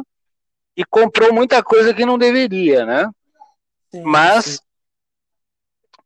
e 0.76 0.84
comprou 0.84 1.32
muita 1.32 1.62
coisa 1.62 1.94
que 1.94 2.04
não 2.04 2.18
deveria, 2.18 2.84
né? 2.84 3.10
Sim, 3.90 4.02
Mas 4.02 4.44
sim 4.44 4.63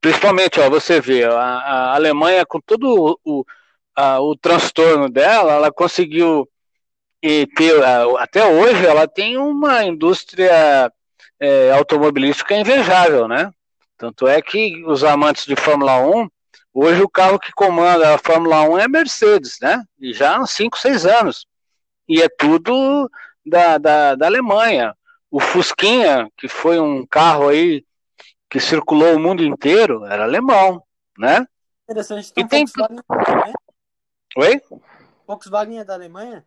principalmente, 0.00 0.60
ó, 0.60 0.70
você 0.70 1.00
vê, 1.00 1.24
a, 1.24 1.30
a 1.30 1.94
Alemanha 1.94 2.44
com 2.46 2.60
todo 2.60 3.18
o, 3.24 3.44
a, 3.94 4.20
o 4.20 4.36
transtorno 4.36 5.08
dela, 5.08 5.54
ela 5.54 5.72
conseguiu 5.72 6.48
ter, 7.20 7.84
até 8.18 8.46
hoje 8.46 8.86
ela 8.86 9.08
tem 9.08 9.36
uma 9.36 9.84
indústria 9.84 10.92
é, 11.40 11.72
automobilística 11.72 12.54
invejável, 12.56 13.26
né? 13.26 13.50
Tanto 13.96 14.28
é 14.28 14.40
que 14.40 14.84
os 14.86 15.02
amantes 15.02 15.44
de 15.44 15.56
Fórmula 15.56 15.98
1, 16.00 16.28
hoje 16.72 17.02
o 17.02 17.08
carro 17.08 17.38
que 17.38 17.52
comanda 17.52 18.14
a 18.14 18.18
Fórmula 18.18 18.62
1 18.62 18.78
é 18.78 18.88
Mercedes, 18.88 19.58
né? 19.60 19.82
E 20.00 20.12
já 20.12 20.36
há 20.36 20.46
5, 20.46 20.78
6 20.78 21.04
anos. 21.04 21.46
E 22.08 22.22
é 22.22 22.28
tudo 22.28 23.10
da, 23.44 23.78
da, 23.78 24.14
da 24.14 24.26
Alemanha. 24.26 24.94
O 25.30 25.40
Fusquinha, 25.40 26.30
que 26.36 26.48
foi 26.48 26.78
um 26.78 27.04
carro 27.06 27.48
aí 27.48 27.84
que 28.48 28.60
circulou 28.60 29.14
o 29.14 29.20
mundo 29.20 29.42
inteiro 29.42 30.04
era 30.04 30.24
alemão, 30.24 30.82
né? 31.16 31.46
Interessante. 31.84 32.32
Então, 32.32 32.44
e 32.44 32.48
tem... 32.48 32.64
Volkswagen 32.64 32.98
é 33.46 34.40
Oi? 34.40 34.62
Volkswagen 35.26 35.78
é 35.80 35.84
da 35.84 35.94
Alemanha? 35.94 36.46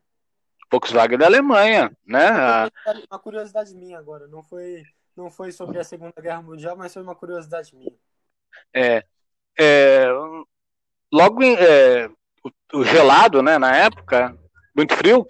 Volkswagen 0.71 1.15
é 1.15 1.17
da 1.17 1.25
Alemanha, 1.25 1.95
né? 2.05 2.29
Uma 3.09 3.19
curiosidade 3.19 3.75
minha 3.75 3.99
agora, 3.99 4.27
não 4.27 4.41
foi, 4.41 4.83
não 5.15 5.29
foi 5.29 5.51
sobre 5.51 5.79
a 5.79 5.83
Segunda 5.83 6.13
Guerra 6.19 6.41
Mundial, 6.41 6.75
mas 6.75 6.93
foi 6.93 7.03
uma 7.03 7.15
curiosidade 7.15 7.75
minha. 7.75 7.93
É, 8.73 9.03
é 9.59 10.07
logo 11.11 11.43
é, 11.43 12.07
o, 12.43 12.79
o 12.79 12.83
gelado, 12.83 13.41
né, 13.41 13.57
na 13.57 13.75
época, 13.75 14.37
muito 14.75 14.95
frio, 14.95 15.25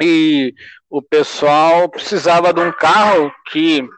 e 0.00 0.54
o 0.88 1.02
pessoal 1.02 1.88
precisava 1.88 2.52
de 2.52 2.60
um 2.60 2.72
carro 2.72 3.32
que 3.50 3.88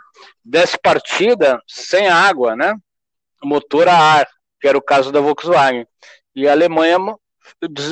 desse 0.45 0.79
partida 0.79 1.61
sem 1.67 2.09
água, 2.09 2.57
né? 2.57 2.75
Motor 3.43 3.89
a 3.89 3.97
ar, 3.97 4.29
que 4.61 4.69
era 4.69 4.77
o 4.79 4.83
caso 4.83 5.13
da 5.13 5.21
Volkswagen. 5.21 5.87
E 6.35 6.49
a 6.49 6.53
Alemanha 6.53 6.99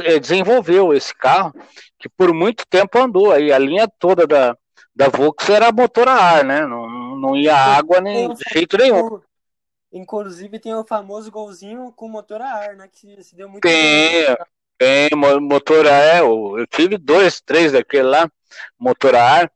eh, 0.05 0.19
desenvolveu 0.19 0.93
esse 0.93 1.15
carro, 1.15 1.53
que 1.99 2.09
por 2.09 2.33
muito 2.33 2.65
tempo 2.69 2.99
andou 2.99 3.33
aí. 3.33 3.53
A 3.53 3.59
linha 3.59 3.89
toda 3.99 4.27
da, 4.27 4.57
da 4.95 5.09
Volkswagen 5.09 5.57
era 5.57 5.73
motor 5.73 6.09
a 6.09 6.15
ar, 6.15 6.45
né? 6.45 6.67
Não, 6.67 7.17
não 7.17 7.37
ia 7.37 7.57
água 7.57 8.01
nem 8.01 8.33
de 8.33 8.43
jeito 8.53 8.77
nenhum. 8.77 9.21
Inclusive 9.93 10.59
tem 10.61 10.75
o 10.75 10.85
famoso 10.85 11.31
golzinho 11.31 11.93
com 11.93 12.09
motor 12.09 12.41
a 12.41 12.53
ar, 12.53 12.77
né? 12.77 12.89
Que 12.89 13.23
se 13.23 13.35
deu 13.35 13.49
muito 13.49 13.63
Tem, 13.63 14.27
bem. 14.27 14.37
tem 14.79 15.09
motor 15.41 15.87
a 15.87 15.97
ar. 15.97 16.19
Eu 16.21 16.67
tive 16.69 16.97
dois, 16.97 17.41
três 17.41 17.73
daquele 17.73 18.05
lá, 18.05 18.31
motor 18.79 19.17
a 19.17 19.23
ar 19.23 19.53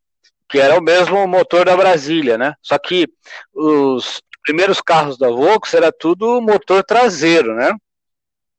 que 0.55 0.61
era 0.61 0.79
o 0.79 0.81
mesmo 0.81 1.27
motor 1.27 1.64
da 1.64 1.77
Brasília, 1.77 2.38
né? 2.38 2.55
Só 2.62 2.79
que 2.79 3.09
os 3.53 4.23
primeiros 4.40 4.81
carros 4.81 5.19
da 5.19 5.29
Volkswagen 5.29 5.79
era 5.79 5.93
tudo 5.93 6.40
motor 6.40 6.85
traseiro, 6.85 7.57
né? 7.57 7.75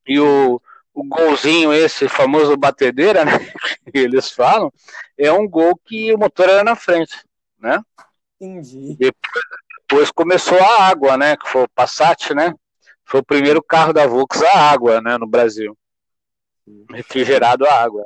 E 0.06 0.20
o, 0.20 0.60
o 0.92 1.04
golzinho 1.08 1.72
esse 1.72 2.06
famoso 2.06 2.54
batedeira, 2.54 3.24
né, 3.24 3.32
que 3.90 3.96
eles 3.96 4.30
falam, 4.30 4.70
é 5.16 5.32
um 5.32 5.48
gol 5.48 5.74
que 5.86 6.12
o 6.12 6.18
motor 6.18 6.50
era 6.50 6.62
na 6.62 6.76
frente, 6.76 7.16
né? 7.58 7.80
Entendi. 8.38 8.94
Depois, 8.98 9.44
depois 9.80 10.10
começou 10.10 10.60
a 10.60 10.82
água, 10.82 11.16
né, 11.16 11.34
que 11.34 11.48
foi 11.48 11.62
o 11.62 11.68
Passat, 11.74 12.34
né? 12.34 12.52
Foi 13.06 13.20
o 13.20 13.24
primeiro 13.24 13.62
carro 13.62 13.94
da 13.94 14.06
Volkswagen 14.06 14.54
a 14.54 14.70
água, 14.70 15.00
né, 15.00 15.16
no 15.16 15.26
Brasil. 15.26 15.74
Refrigerado 16.90 17.64
a 17.64 17.72
água. 17.72 18.04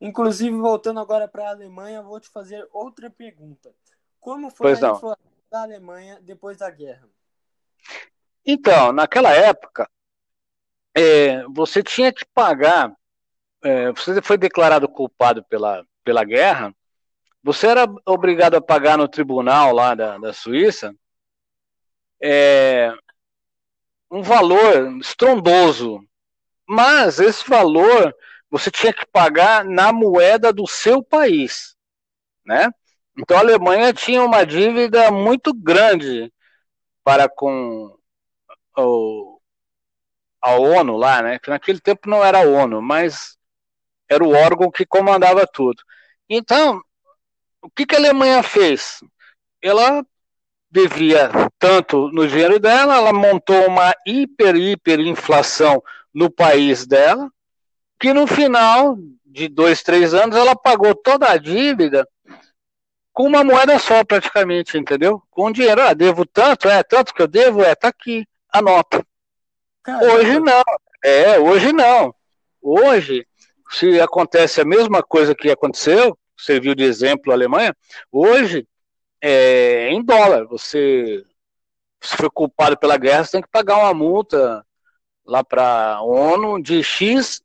Inclusive, 0.00 0.56
voltando 0.56 1.00
agora 1.00 1.26
para 1.26 1.48
a 1.48 1.50
Alemanha, 1.50 2.02
vou 2.02 2.20
te 2.20 2.28
fazer 2.28 2.66
outra 2.72 3.10
pergunta. 3.10 3.74
Como 4.20 4.50
foi 4.50 4.68
pois 4.68 4.82
a 4.82 4.90
influência 4.90 5.24
da 5.50 5.62
Alemanha 5.62 6.18
depois 6.22 6.58
da 6.58 6.70
guerra? 6.70 7.08
Então, 8.44 8.92
naquela 8.92 9.32
época, 9.32 9.88
é, 10.94 11.42
você 11.48 11.82
tinha 11.82 12.12
que 12.12 12.24
pagar, 12.26 12.94
é, 13.62 13.92
você 13.92 14.22
foi 14.22 14.38
declarado 14.38 14.88
culpado 14.88 15.44
pela, 15.44 15.84
pela 16.04 16.24
guerra, 16.24 16.74
você 17.42 17.66
era 17.66 17.86
obrigado 18.06 18.54
a 18.54 18.60
pagar 18.60 18.96
no 18.96 19.08
tribunal 19.08 19.74
lá 19.74 19.94
da, 19.94 20.18
da 20.18 20.32
Suíça 20.32 20.94
é, 22.20 22.92
um 24.10 24.22
valor 24.22 24.98
estrondoso, 24.98 26.04
mas 26.66 27.18
esse 27.18 27.48
valor 27.48 28.14
você 28.50 28.70
tinha 28.70 28.92
que 28.92 29.06
pagar 29.06 29.64
na 29.64 29.92
moeda 29.92 30.52
do 30.52 30.66
seu 30.66 31.02
país, 31.02 31.76
né? 32.44 32.70
Então 33.16 33.36
a 33.36 33.40
Alemanha 33.40 33.92
tinha 33.92 34.22
uma 34.22 34.44
dívida 34.44 35.10
muito 35.10 35.52
grande 35.52 36.32
para 37.04 37.28
com 37.28 37.96
o, 38.76 39.40
a 40.40 40.52
ONU 40.54 40.96
lá, 40.96 41.22
né? 41.22 41.38
Que 41.38 41.50
naquele 41.50 41.80
tempo 41.80 42.08
não 42.08 42.24
era 42.24 42.38
a 42.38 42.46
ONU, 42.48 42.80
mas 42.80 43.36
era 44.08 44.24
o 44.24 44.32
órgão 44.32 44.70
que 44.70 44.86
comandava 44.86 45.46
tudo. 45.46 45.82
Então, 46.28 46.80
o 47.62 47.70
que, 47.70 47.84
que 47.84 47.96
a 47.96 47.98
Alemanha 47.98 48.42
fez? 48.42 49.00
Ela 49.62 50.04
devia 50.70 51.30
tanto 51.58 52.08
no 52.12 52.26
dinheiro 52.26 52.60
dela, 52.60 52.96
ela 52.96 53.12
montou 53.12 53.66
uma 53.66 53.94
hiper, 54.06 54.54
hiper 54.56 55.00
inflação 55.00 55.82
no 56.14 56.30
país 56.30 56.86
dela, 56.86 57.30
que 57.98 58.12
no 58.12 58.26
final 58.26 58.96
de 59.24 59.48
dois, 59.48 59.82
três 59.82 60.14
anos 60.14 60.36
ela 60.36 60.56
pagou 60.56 60.94
toda 60.94 61.30
a 61.30 61.36
dívida 61.36 62.08
com 63.12 63.24
uma 63.24 63.42
moeda 63.42 63.78
só 63.78 64.04
praticamente, 64.04 64.78
entendeu? 64.78 65.22
Com 65.30 65.50
dinheiro, 65.50 65.82
ah, 65.82 65.92
devo 65.92 66.24
tanto, 66.24 66.68
é, 66.68 66.82
tanto 66.82 67.12
que 67.12 67.20
eu 67.20 67.26
devo, 67.26 67.62
é, 67.62 67.74
tá 67.74 67.88
aqui, 67.88 68.24
a 68.48 68.62
nota. 68.62 69.04
Caramba. 69.82 70.14
Hoje 70.14 70.38
não, 70.38 70.62
é, 71.02 71.38
hoje 71.38 71.72
não. 71.72 72.14
Hoje, 72.62 73.26
se 73.70 74.00
acontece 74.00 74.60
a 74.60 74.64
mesma 74.64 75.02
coisa 75.02 75.34
que 75.34 75.50
aconteceu, 75.50 76.16
serviu 76.36 76.74
de 76.74 76.84
exemplo 76.84 77.32
a 77.32 77.34
Alemanha, 77.34 77.76
hoje 78.12 78.66
é 79.20 79.88
em 79.90 80.02
dólar. 80.02 80.46
Você 80.46 81.24
se 82.00 82.16
foi 82.16 82.30
culpado 82.30 82.78
pela 82.78 82.96
guerra, 82.96 83.24
você 83.24 83.32
tem 83.32 83.42
que 83.42 83.48
pagar 83.50 83.78
uma 83.78 83.92
multa 83.92 84.64
lá 85.26 85.42
para 85.42 85.96
a 85.96 86.02
ONU 86.02 86.62
de 86.62 86.82
X 86.82 87.42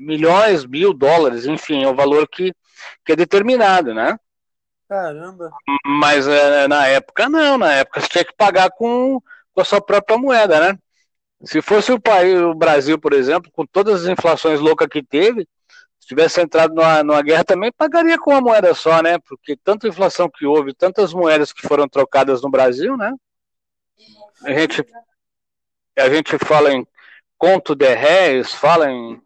milhões, 0.00 0.64
mil 0.64 0.92
dólares, 0.92 1.46
enfim, 1.46 1.84
é 1.84 1.88
o 1.88 1.94
valor 1.94 2.28
que, 2.28 2.52
que 3.04 3.12
é 3.12 3.16
determinado, 3.16 3.94
né? 3.94 4.18
Caramba. 4.88 5.50
Mas 5.84 6.26
é, 6.26 6.66
na 6.66 6.86
época 6.86 7.28
não, 7.28 7.58
na 7.58 7.72
época 7.74 8.00
você 8.00 8.08
tinha 8.08 8.24
que 8.24 8.34
pagar 8.34 8.70
com, 8.70 9.20
com 9.52 9.60
a 9.60 9.64
sua 9.64 9.80
própria 9.80 10.16
moeda, 10.16 10.60
né? 10.60 10.78
Se 11.44 11.60
fosse 11.60 11.92
o 11.92 12.00
país, 12.00 12.40
o 12.40 12.54
Brasil, 12.54 12.98
por 12.98 13.12
exemplo, 13.12 13.50
com 13.52 13.64
todas 13.66 14.02
as 14.02 14.08
inflações 14.08 14.60
loucas 14.60 14.88
que 14.88 15.02
teve, 15.02 15.46
se 16.00 16.08
tivesse 16.08 16.40
entrado 16.40 16.74
numa, 16.74 17.02
numa 17.02 17.22
guerra 17.22 17.44
também 17.44 17.70
pagaria 17.70 18.18
com 18.18 18.30
uma 18.30 18.40
moeda 18.40 18.74
só, 18.74 19.02
né? 19.02 19.18
Porque 19.18 19.56
tanta 19.56 19.86
inflação 19.86 20.28
que 20.28 20.46
houve, 20.46 20.74
tantas 20.74 21.12
moedas 21.12 21.52
que 21.52 21.66
foram 21.66 21.86
trocadas 21.88 22.42
no 22.42 22.50
Brasil, 22.50 22.96
né? 22.96 23.12
A 24.44 24.52
gente, 24.52 24.84
a 25.98 26.08
gente 26.08 26.38
fala 26.38 26.72
em 26.72 26.86
conto 27.36 27.74
de 27.74 27.94
réis, 27.94 28.52
fala 28.52 28.90
em, 28.90 29.20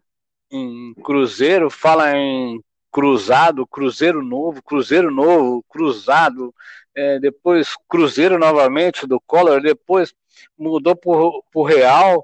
em 0.52 0.94
cruzeiro, 1.02 1.70
fala 1.70 2.16
em 2.16 2.62
cruzado, 2.90 3.66
cruzeiro 3.66 4.22
novo, 4.22 4.62
cruzeiro 4.62 5.10
novo, 5.10 5.64
cruzado, 5.68 6.54
é, 6.94 7.18
depois 7.18 7.74
cruzeiro 7.88 8.38
novamente 8.38 9.06
do 9.06 9.18
Collor, 9.18 9.62
depois 9.62 10.14
mudou 10.58 10.94
por, 10.94 11.42
por 11.50 11.64
real, 11.64 12.22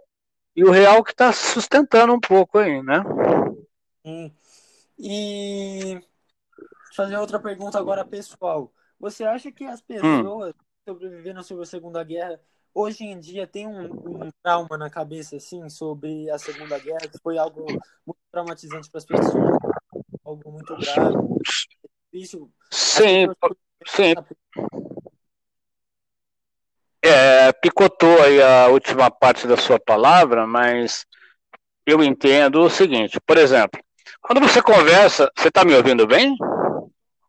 e 0.55 0.63
o 0.63 0.71
real 0.71 1.03
que 1.03 1.13
está 1.13 1.33
sustentando 1.33 2.13
um 2.13 2.21
pouco 2.21 2.59
aí, 2.59 2.83
né? 2.83 3.03
Hum. 4.05 4.31
E 4.99 6.01
fazer 6.95 7.17
outra 7.17 7.39
pergunta 7.39 7.79
agora 7.79 8.05
pessoal. 8.05 8.73
Você 9.01 9.25
acha 9.25 9.51
que 9.51 9.65
as 9.65 9.81
hum. 9.81 9.85
pessoas 9.87 10.55
hum. 10.55 10.65
sobreviveram 10.87 11.43
sobre 11.43 11.63
a 11.63 11.67
Segunda 11.67 12.05
Guerra 12.05 12.41
hoje 12.75 13.05
em 13.05 13.19
dia 13.19 13.47
tem 13.47 13.67
um, 13.67 13.85
um, 13.85 14.31
trauma 14.43 14.77
na 14.77 14.91
cabeça 14.91 15.37
assim 15.37 15.69
sobre 15.69 16.31
a 16.31 16.39
Segunda 16.39 16.79
Guerra 16.79 17.09
que 17.11 17.19
foi 17.23 17.39
algo 17.39 17.67
muito 18.07 18.21
traumatizante 18.31 18.91
para 18.91 18.99
as 18.99 19.05
pessoas, 19.05 19.59
algo 20.25 20.53
muito 20.53 20.77
grave, 20.77 21.17
difícil. 22.13 22.51
Sim, 22.71 23.27
sim. 23.87 24.15
É, 27.03 27.53
picotou 27.53 28.23
aí 28.23 28.43
a 28.43 28.69
última 28.69 29.11
parte 29.11 29.47
da 29.47 29.57
sua 29.57 29.79
palavra, 29.79 30.47
mas 30.47 31.07
eu 31.87 32.03
entendo 32.03 32.61
o 32.61 32.71
seguinte, 32.71 33.19
por 33.21 33.39
exemplo, 33.39 33.81
quando 34.21 34.41
você 34.41 34.61
conversa, 34.61 35.31
você 35.37 35.49
está 35.49 35.65
me 35.65 35.75
ouvindo 35.75 36.07
bem? 36.07 36.37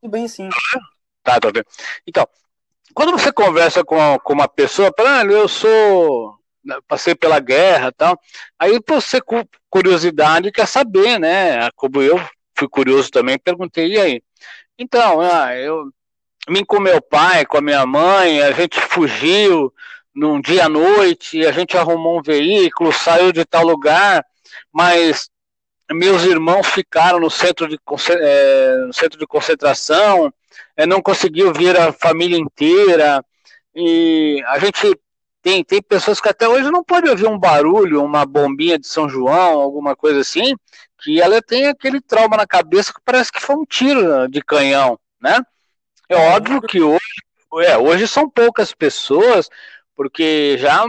Tudo 0.02 0.12
bem, 0.12 0.28
sim. 0.28 0.50
Tá, 1.24 1.40
tô 1.40 1.52
bem. 1.52 1.64
Então, 2.08 2.28
quando 2.94 3.12
você 3.12 3.32
conversa 3.32 3.84
com, 3.84 4.20
com 4.20 4.34
uma 4.34 4.48
pessoa, 4.48 4.94
fala, 4.96 5.22
ah, 5.22 5.26
eu 5.26 5.48
sou. 5.48 6.36
Né, 6.64 6.78
passei 6.88 7.16
pela 7.16 7.40
guerra 7.40 7.92
tal. 7.92 8.20
Aí 8.58 8.80
você, 8.86 9.22
com 9.22 9.44
curiosidade, 9.70 10.52
quer 10.52 10.68
saber, 10.68 11.20
né? 11.20 11.70
Como 11.76 12.02
eu 12.02 12.20
fui 12.58 12.68
curioso 12.68 13.10
também, 13.10 13.40
perguntei, 13.40 13.94
e 13.94 14.00
aí? 14.00 14.22
Então, 14.78 15.22
ah, 15.22 15.56
eu 15.56 15.90
mim 16.50 16.66
com 16.66 16.80
meu 16.80 17.02
pai, 17.02 17.46
com 17.46 17.58
a 17.58 17.62
minha 17.62 17.86
mãe, 17.86 18.42
a 18.42 18.52
gente 18.52 18.80
fugiu 18.80 19.74
num 20.14 20.42
dia 20.42 20.66
à 20.66 20.70
noite, 20.70 21.46
a 21.46 21.52
gente 21.52 21.78
arrumou 21.78 22.20
um 22.20 22.22
veículo, 22.22 22.92
saiu 22.92 23.32
de 23.32 23.46
tal 23.46 23.64
lugar, 23.64 24.26
mas 24.74 25.30
meus 25.92 26.24
irmãos 26.24 26.68
ficaram 26.68 27.20
no 27.20 27.30
centro 27.30 27.68
de, 27.68 27.78
é, 28.10 28.76
no 28.86 28.94
centro 28.94 29.18
de 29.18 29.28
concentração, 29.28 30.34
não 30.86 31.02
conseguiu 31.02 31.54
vir 31.54 31.78
a 31.78 31.92
família 31.92 32.38
inteira, 32.38 33.24
e 33.76 34.42
a 34.48 34.60
gente 34.60 35.00
tem, 35.42 35.64
tem 35.64 35.82
pessoas 35.82 36.20
que 36.20 36.30
até 36.30 36.48
hoje 36.48 36.70
não 36.72 36.84
podem 36.84 37.10
ouvir 37.12 37.28
um 37.28 37.38
barulho, 37.38 38.04
uma 38.04 38.26
bombinha 38.26 38.78
de 38.78 38.88
São 38.88 39.10
João, 39.10 39.60
alguma 39.60 39.96
coisa 39.96 40.20
assim, 40.22 40.56
que 41.02 41.22
ela 41.22 41.42
tem 41.42 41.68
aquele 41.68 42.02
trauma 42.02 42.38
na 42.38 42.48
cabeça 42.48 42.94
que 42.94 43.00
parece 43.04 43.32
que 43.32 43.42
foi 43.42 43.56
um 43.56 43.66
tiro 43.66 44.28
de 44.28 44.42
canhão, 44.42 45.00
né? 45.22 45.40
É 46.10 46.16
óbvio 46.16 46.62
que 46.62 46.82
hoje, 46.82 47.00
é, 47.66 47.78
hoje 47.78 48.08
são 48.08 48.30
poucas 48.30 48.74
pessoas, 48.74 49.50
porque 49.96 50.58
já 50.58 50.86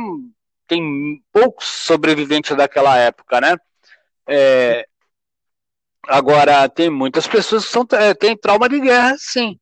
tem 0.67 1.23
poucos 1.33 1.67
sobreviventes 1.67 2.57
daquela 2.57 2.97
época, 2.97 3.41
né? 3.41 3.57
É, 4.27 4.87
Agora, 6.09 6.69
tem 6.69 6.91
muitas 6.91 7.27
pessoas 7.27 7.65
que 7.65 7.71
são, 7.71 7.87
é, 7.93 8.15
têm 8.15 8.37
trauma 8.37 8.69
de 8.69 8.81
guerra, 8.81 9.15
sim, 9.19 9.59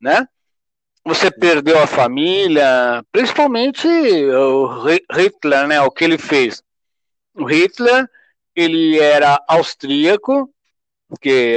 né? 0.00 0.26
Você 1.04 1.30
perdeu 1.30 1.82
a 1.82 1.86
família, 1.86 3.04
principalmente 3.10 3.86
o 3.88 4.84
Hitler, 5.12 5.66
né? 5.66 5.80
O 5.80 5.90
que 5.90 6.04
ele 6.04 6.18
fez. 6.18 6.62
O 7.34 7.44
Hitler, 7.44 8.06
ele 8.54 8.98
era 8.98 9.42
austríaco, 9.48 10.52
que 11.20 11.56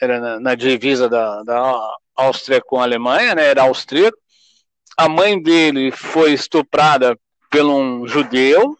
era 0.00 0.20
na, 0.20 0.40
na 0.40 0.54
divisa 0.54 1.08
da, 1.08 1.42
da 1.42 1.96
Áustria 2.16 2.60
com 2.60 2.80
a 2.80 2.84
Alemanha, 2.84 3.34
né? 3.34 3.46
Era 3.46 3.62
austríaco. 3.62 4.18
A 4.96 5.08
mãe 5.08 5.40
dele 5.40 5.90
foi 5.90 6.32
estuprada 6.32 7.18
por 7.50 7.64
um 7.64 8.06
judeu, 8.06 8.76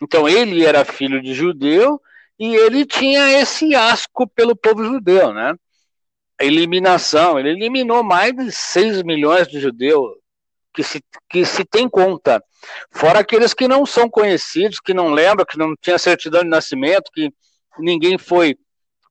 então 0.00 0.28
ele 0.28 0.64
era 0.64 0.84
filho 0.84 1.20
de 1.20 1.34
judeu, 1.34 2.00
e 2.38 2.54
ele 2.54 2.84
tinha 2.84 3.40
esse 3.40 3.74
asco 3.74 4.26
pelo 4.28 4.56
povo 4.56 4.84
judeu, 4.84 5.32
né? 5.32 5.54
Eliminação, 6.40 7.38
ele 7.38 7.50
eliminou 7.50 8.02
mais 8.02 8.34
de 8.34 8.50
6 8.50 9.02
milhões 9.02 9.46
de 9.46 9.60
judeus 9.60 10.14
que 10.74 10.82
se, 10.82 11.02
que 11.30 11.44
se 11.44 11.64
tem 11.64 11.88
conta, 11.88 12.42
fora 12.90 13.20
aqueles 13.20 13.54
que 13.54 13.68
não 13.68 13.86
são 13.86 14.10
conhecidos, 14.10 14.80
que 14.80 14.92
não 14.92 15.12
lembram, 15.12 15.46
que 15.46 15.56
não 15.56 15.74
tinha 15.80 15.98
certidão 15.98 16.42
de 16.42 16.48
nascimento, 16.48 17.12
que 17.12 17.32
ninguém 17.78 18.18
foi 18.18 18.56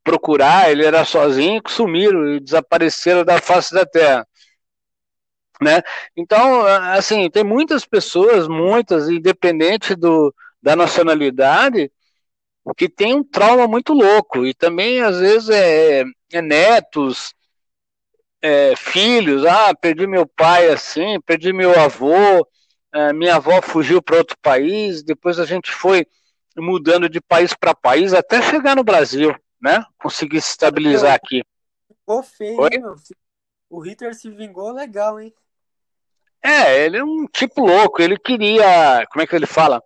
procurar, 0.03 0.69
ele 0.69 0.85
era 0.85 1.05
sozinho, 1.05 1.63
que 1.63 1.71
sumiram 1.71 2.33
e 2.33 2.39
desapareceram 2.41 3.23
da 3.23 3.39
face 3.39 3.73
da 3.73 3.85
terra. 3.85 4.27
Né? 5.61 5.81
Então, 6.17 6.65
assim, 6.65 7.29
tem 7.29 7.43
muitas 7.43 7.85
pessoas, 7.85 8.49
muitas, 8.49 9.07
independente 9.07 9.95
do, 9.95 10.35
da 10.61 10.75
nacionalidade, 10.75 11.89
que 12.75 12.89
tem 12.89 13.13
um 13.13 13.23
trauma 13.23 13.67
muito 13.67 13.93
louco 13.93 14.45
e 14.45 14.53
também 14.53 15.01
às 15.01 15.19
vezes 15.19 15.49
é 15.49 16.03
netos, 16.41 17.33
é, 18.41 18.75
filhos, 18.75 19.45
ah, 19.45 19.73
perdi 19.73 20.05
meu 20.05 20.27
pai 20.27 20.69
assim, 20.69 21.19
perdi 21.21 21.53
meu 21.53 21.79
avô, 21.79 22.47
é, 22.93 23.13
minha 23.13 23.35
avó 23.35 23.61
fugiu 23.61 24.01
para 24.01 24.17
outro 24.17 24.37
país, 24.41 25.01
depois 25.01 25.39
a 25.39 25.45
gente 25.45 25.71
foi 25.71 26.05
mudando 26.57 27.09
de 27.09 27.19
país 27.21 27.53
para 27.53 27.73
país 27.73 28.13
até 28.13 28.41
chegar 28.41 28.75
no 28.75 28.83
Brasil, 28.83 29.35
né? 29.61 29.83
Conseguir 29.97 30.41
se 30.41 30.51
estabilizar 30.51 31.13
aqui. 31.13 31.41
Ficou 31.87 32.21
feio, 32.21 32.61
Oi? 32.61 32.69
meu. 32.77 32.95
O 33.69 33.79
Hitler 33.79 34.13
se 34.13 34.29
vingou 34.29 34.71
legal, 34.71 35.19
hein? 35.19 35.33
É, 36.43 36.85
ele 36.85 36.97
é 36.97 37.03
um 37.03 37.25
tipo 37.25 37.65
louco, 37.65 38.01
ele 38.01 38.17
queria, 38.17 39.05
como 39.09 39.23
é 39.23 39.27
que 39.27 39.35
ele 39.35 39.47
fala? 39.47 39.81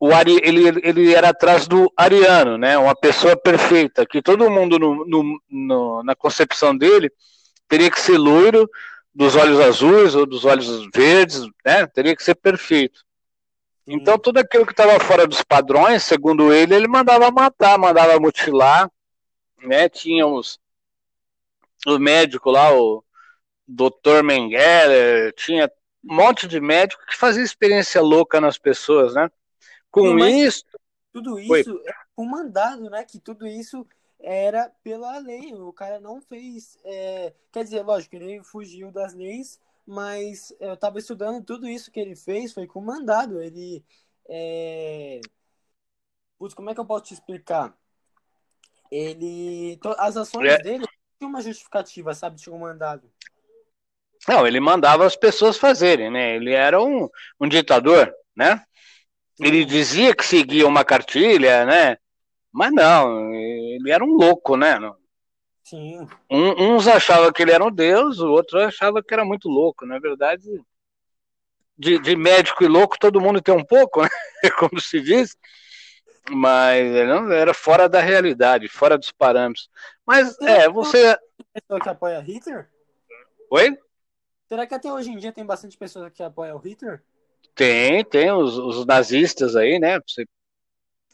O 0.00 0.14
Ari, 0.14 0.40
ele, 0.42 0.80
ele 0.82 1.14
era 1.14 1.28
atrás 1.28 1.68
do 1.68 1.92
ariano, 1.94 2.56
né? 2.56 2.78
Uma 2.78 2.96
pessoa 2.96 3.36
perfeita, 3.36 4.06
que 4.06 4.22
todo 4.22 4.50
mundo 4.50 4.78
no, 4.78 5.04
no, 5.04 5.42
no, 5.50 6.02
na 6.02 6.16
concepção 6.16 6.74
dele 6.74 7.12
teria 7.68 7.90
que 7.90 8.00
ser 8.00 8.16
loiro, 8.16 8.68
dos 9.14 9.36
olhos 9.36 9.60
azuis 9.60 10.14
ou 10.14 10.24
dos 10.24 10.46
olhos 10.46 10.88
verdes, 10.94 11.42
né? 11.64 11.86
Teria 11.86 12.16
que 12.16 12.22
ser 12.22 12.34
perfeito. 12.34 13.04
Então 13.86 14.18
tudo 14.18 14.38
aquilo 14.38 14.64
que 14.64 14.72
estava 14.72 14.98
fora 15.00 15.26
dos 15.26 15.42
padrões, 15.42 16.02
segundo 16.02 16.50
ele, 16.50 16.74
ele 16.74 16.88
mandava 16.88 17.30
matar, 17.30 17.78
mandava 17.78 18.18
mutilar, 18.18 18.90
né? 19.62 19.86
Tinha 19.90 20.26
os, 20.26 20.58
o 21.86 21.98
médico 21.98 22.50
lá, 22.50 22.72
o 22.72 23.04
Dr. 23.68 24.22
Mengele, 24.24 25.32
tinha 25.36 25.70
um 26.08 26.14
monte 26.14 26.48
de 26.48 26.58
médico 26.58 27.04
que 27.06 27.18
fazia 27.18 27.44
experiência 27.44 28.00
louca 28.00 28.40
nas 28.40 28.56
pessoas, 28.56 29.12
né? 29.12 29.30
Com 29.90 30.14
Não, 30.14 30.28
isso. 30.28 30.64
Tudo 31.12 31.38
isso 31.38 31.72
Oi. 31.72 31.82
é 31.86 31.92
comandado, 32.14 32.88
né? 32.88 33.04
Que 33.04 33.18
tudo 33.18 33.46
isso 33.46 33.86
era 34.20 34.70
pela 34.82 35.18
lei. 35.18 35.52
O 35.54 35.72
cara 35.72 35.98
não 35.98 36.20
fez. 36.20 36.78
É... 36.84 37.32
Quer 37.50 37.64
dizer, 37.64 37.82
lógico, 37.82 38.14
ele 38.14 38.42
fugiu 38.44 38.92
das 38.92 39.14
leis, 39.14 39.60
mas 39.86 40.54
eu 40.60 40.74
estava 40.74 40.98
estudando 40.98 41.44
tudo 41.44 41.68
isso 41.68 41.90
que 41.90 41.98
ele 41.98 42.14
fez 42.14 42.52
foi 42.52 42.66
comandado. 42.66 43.42
Ele. 43.42 43.84
É... 44.28 45.20
Putz, 46.38 46.54
como 46.54 46.70
é 46.70 46.74
que 46.74 46.80
eu 46.80 46.86
posso 46.86 47.04
te 47.04 47.14
explicar? 47.14 47.76
Ele. 48.90 49.78
As 49.98 50.16
ações 50.16 50.52
é. 50.52 50.58
dele 50.58 50.86
tinham 51.18 51.30
uma 51.30 51.42
justificativa, 51.42 52.14
sabe? 52.14 52.36
De 52.36 52.48
comandado. 52.48 53.10
Não, 54.28 54.46
ele 54.46 54.60
mandava 54.60 55.06
as 55.06 55.16
pessoas 55.16 55.56
fazerem, 55.56 56.10
né? 56.10 56.36
Ele 56.36 56.52
era 56.52 56.80
um, 56.82 57.08
um 57.40 57.48
ditador, 57.48 58.14
né? 58.36 58.64
Ele 59.40 59.64
dizia 59.64 60.14
que 60.14 60.24
seguia 60.24 60.66
uma 60.66 60.84
cartilha, 60.84 61.64
né? 61.64 61.96
Mas 62.52 62.72
não, 62.72 63.32
ele 63.32 63.90
era 63.90 64.04
um 64.04 64.14
louco, 64.14 64.56
né? 64.56 64.76
Sim. 65.62 66.06
Um, 66.28 66.74
uns 66.74 66.88
achavam 66.88 67.32
que 67.32 67.42
ele 67.42 67.52
era 67.52 67.64
um 67.64 67.70
deus, 67.70 68.18
o 68.18 68.30
outro 68.30 68.60
achava 68.60 69.02
que 69.02 69.14
era 69.14 69.24
muito 69.24 69.48
louco. 69.48 69.86
Na 69.86 69.98
verdade, 69.98 70.42
de, 71.78 71.98
de 71.98 72.16
médico 72.16 72.64
e 72.64 72.68
louco 72.68 72.98
todo 72.98 73.20
mundo 73.20 73.40
tem 73.40 73.54
um 73.54 73.64
pouco, 73.64 74.02
né? 74.02 74.08
Como 74.58 74.80
se 74.80 75.00
diz. 75.00 75.36
Mas 76.30 76.84
ele 76.84 77.06
não 77.06 77.32
era 77.32 77.54
fora 77.54 77.88
da 77.88 78.00
realidade, 78.00 78.68
fora 78.68 78.98
dos 78.98 79.10
parâmetros. 79.10 79.70
Mas 80.04 80.38
é, 80.42 80.68
você. 80.68 81.16
Pessoa 81.52 81.80
que 81.80 81.88
apoia 81.88 82.20
Hitler? 82.20 82.68
Oi? 83.50 83.78
Será 84.46 84.66
que 84.66 84.74
até 84.74 84.92
hoje 84.92 85.10
em 85.10 85.16
dia 85.16 85.32
tem 85.32 85.46
bastante 85.46 85.78
pessoas 85.78 86.12
que 86.12 86.22
apoiam 86.22 86.56
o 86.56 86.60
Hitler? 86.60 87.02
Tem, 87.60 88.02
tem 88.02 88.32
os, 88.32 88.56
os 88.56 88.86
nazistas 88.86 89.54
aí, 89.54 89.78
né? 89.78 89.98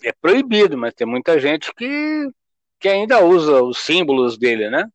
É 0.05 0.13
proibido, 0.13 0.79
mas 0.79 0.95
tem 0.95 1.05
muita 1.05 1.41
gente 1.41 1.75
que, 1.75 2.31
que 2.79 2.89
ainda 2.89 3.21
usa 3.25 3.65
os 3.65 3.79
símbolos 3.79 4.39
dele, 4.39 4.71
né? 4.71 4.89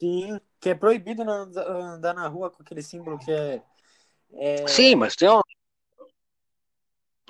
Sim, 0.00 0.40
que 0.58 0.70
é 0.70 0.74
proibido 0.74 1.30
andar 1.30 2.14
na 2.14 2.26
rua 2.26 2.50
com 2.50 2.62
aquele 2.62 2.80
símbolo 2.80 3.18
que 3.18 3.30
é. 3.30 3.62
é... 4.32 4.66
Sim, 4.66 4.94
mas 4.94 5.14
tem 5.14 5.28
um. 5.28 5.42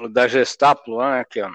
Da 0.08 0.28
Gestapo 0.28 0.92
lá, 0.92 1.18
né? 1.18 1.24
Que 1.28 1.40
é 1.40 1.50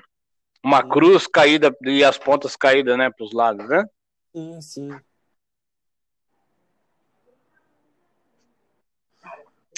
uma 0.62 0.82
sim. 0.82 0.90
cruz 0.90 1.26
caída 1.26 1.74
e 1.84 2.04
as 2.04 2.18
pontas 2.18 2.58
caídas, 2.58 2.98
né, 2.98 3.10
para 3.10 3.26
os 3.26 3.32
lados, 3.32 3.66
né? 3.70 3.86
Sim, 4.34 4.60
sim. 4.60 4.90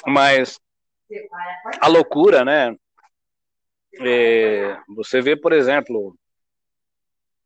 Mas 0.07 0.59
a 1.81 1.87
loucura, 1.87 2.43
né? 2.45 2.75
É, 4.01 4.77
você 4.87 5.21
vê, 5.21 5.35
por 5.35 5.51
exemplo, 5.51 6.15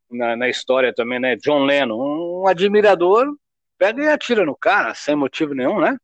na, 0.10 0.36
na, 0.36 0.50
história 0.50 0.94
também, 0.94 1.20
né? 1.20 1.36
John 1.38 1.64
Lennon, 1.64 2.42
um 2.42 2.48
admirador 2.48 3.28
pega 3.78 4.04
e 4.04 4.10
atira 4.10 4.46
no 4.46 4.56
cara 4.56 4.94
sem 4.94 5.16
motivo 5.16 5.54
nenhum, 5.54 5.80
né? 5.80 5.98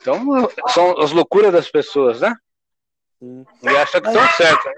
Então, 0.00 0.20
são 0.68 1.00
as 1.00 1.12
loucuras 1.12 1.52
das 1.52 1.70
pessoas, 1.70 2.20
né? 2.20 2.34
Sim. 3.18 3.44
E 3.62 3.68
acha 3.68 4.00
que 4.00 4.08
estão 4.08 4.28
certas. 4.32 4.72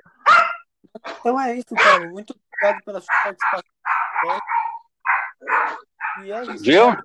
Então 1.21 1.41
é 1.41 1.57
isso, 1.57 1.75
Paulo. 1.75 2.11
Muito 2.11 2.35
obrigado 2.35 2.85
pela 2.85 3.01
sua 3.01 3.15
participação. 3.23 3.63
E 6.23 6.33
é 6.33 6.43
isso. 6.43 6.65
Viu? 6.65 6.97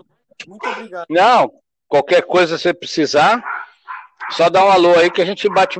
Muito 0.47 0.69
obrigado. 0.69 1.05
Não, 1.09 1.51
qualquer 1.87 2.21
coisa 2.23 2.57
você 2.57 2.73
precisar, 2.73 3.43
só 4.31 4.49
dá 4.49 4.63
um 4.65 4.71
alô 4.71 4.97
aí 4.97 5.11
que 5.11 5.21
a 5.21 5.25
gente 5.25 5.47
bate 5.49 5.79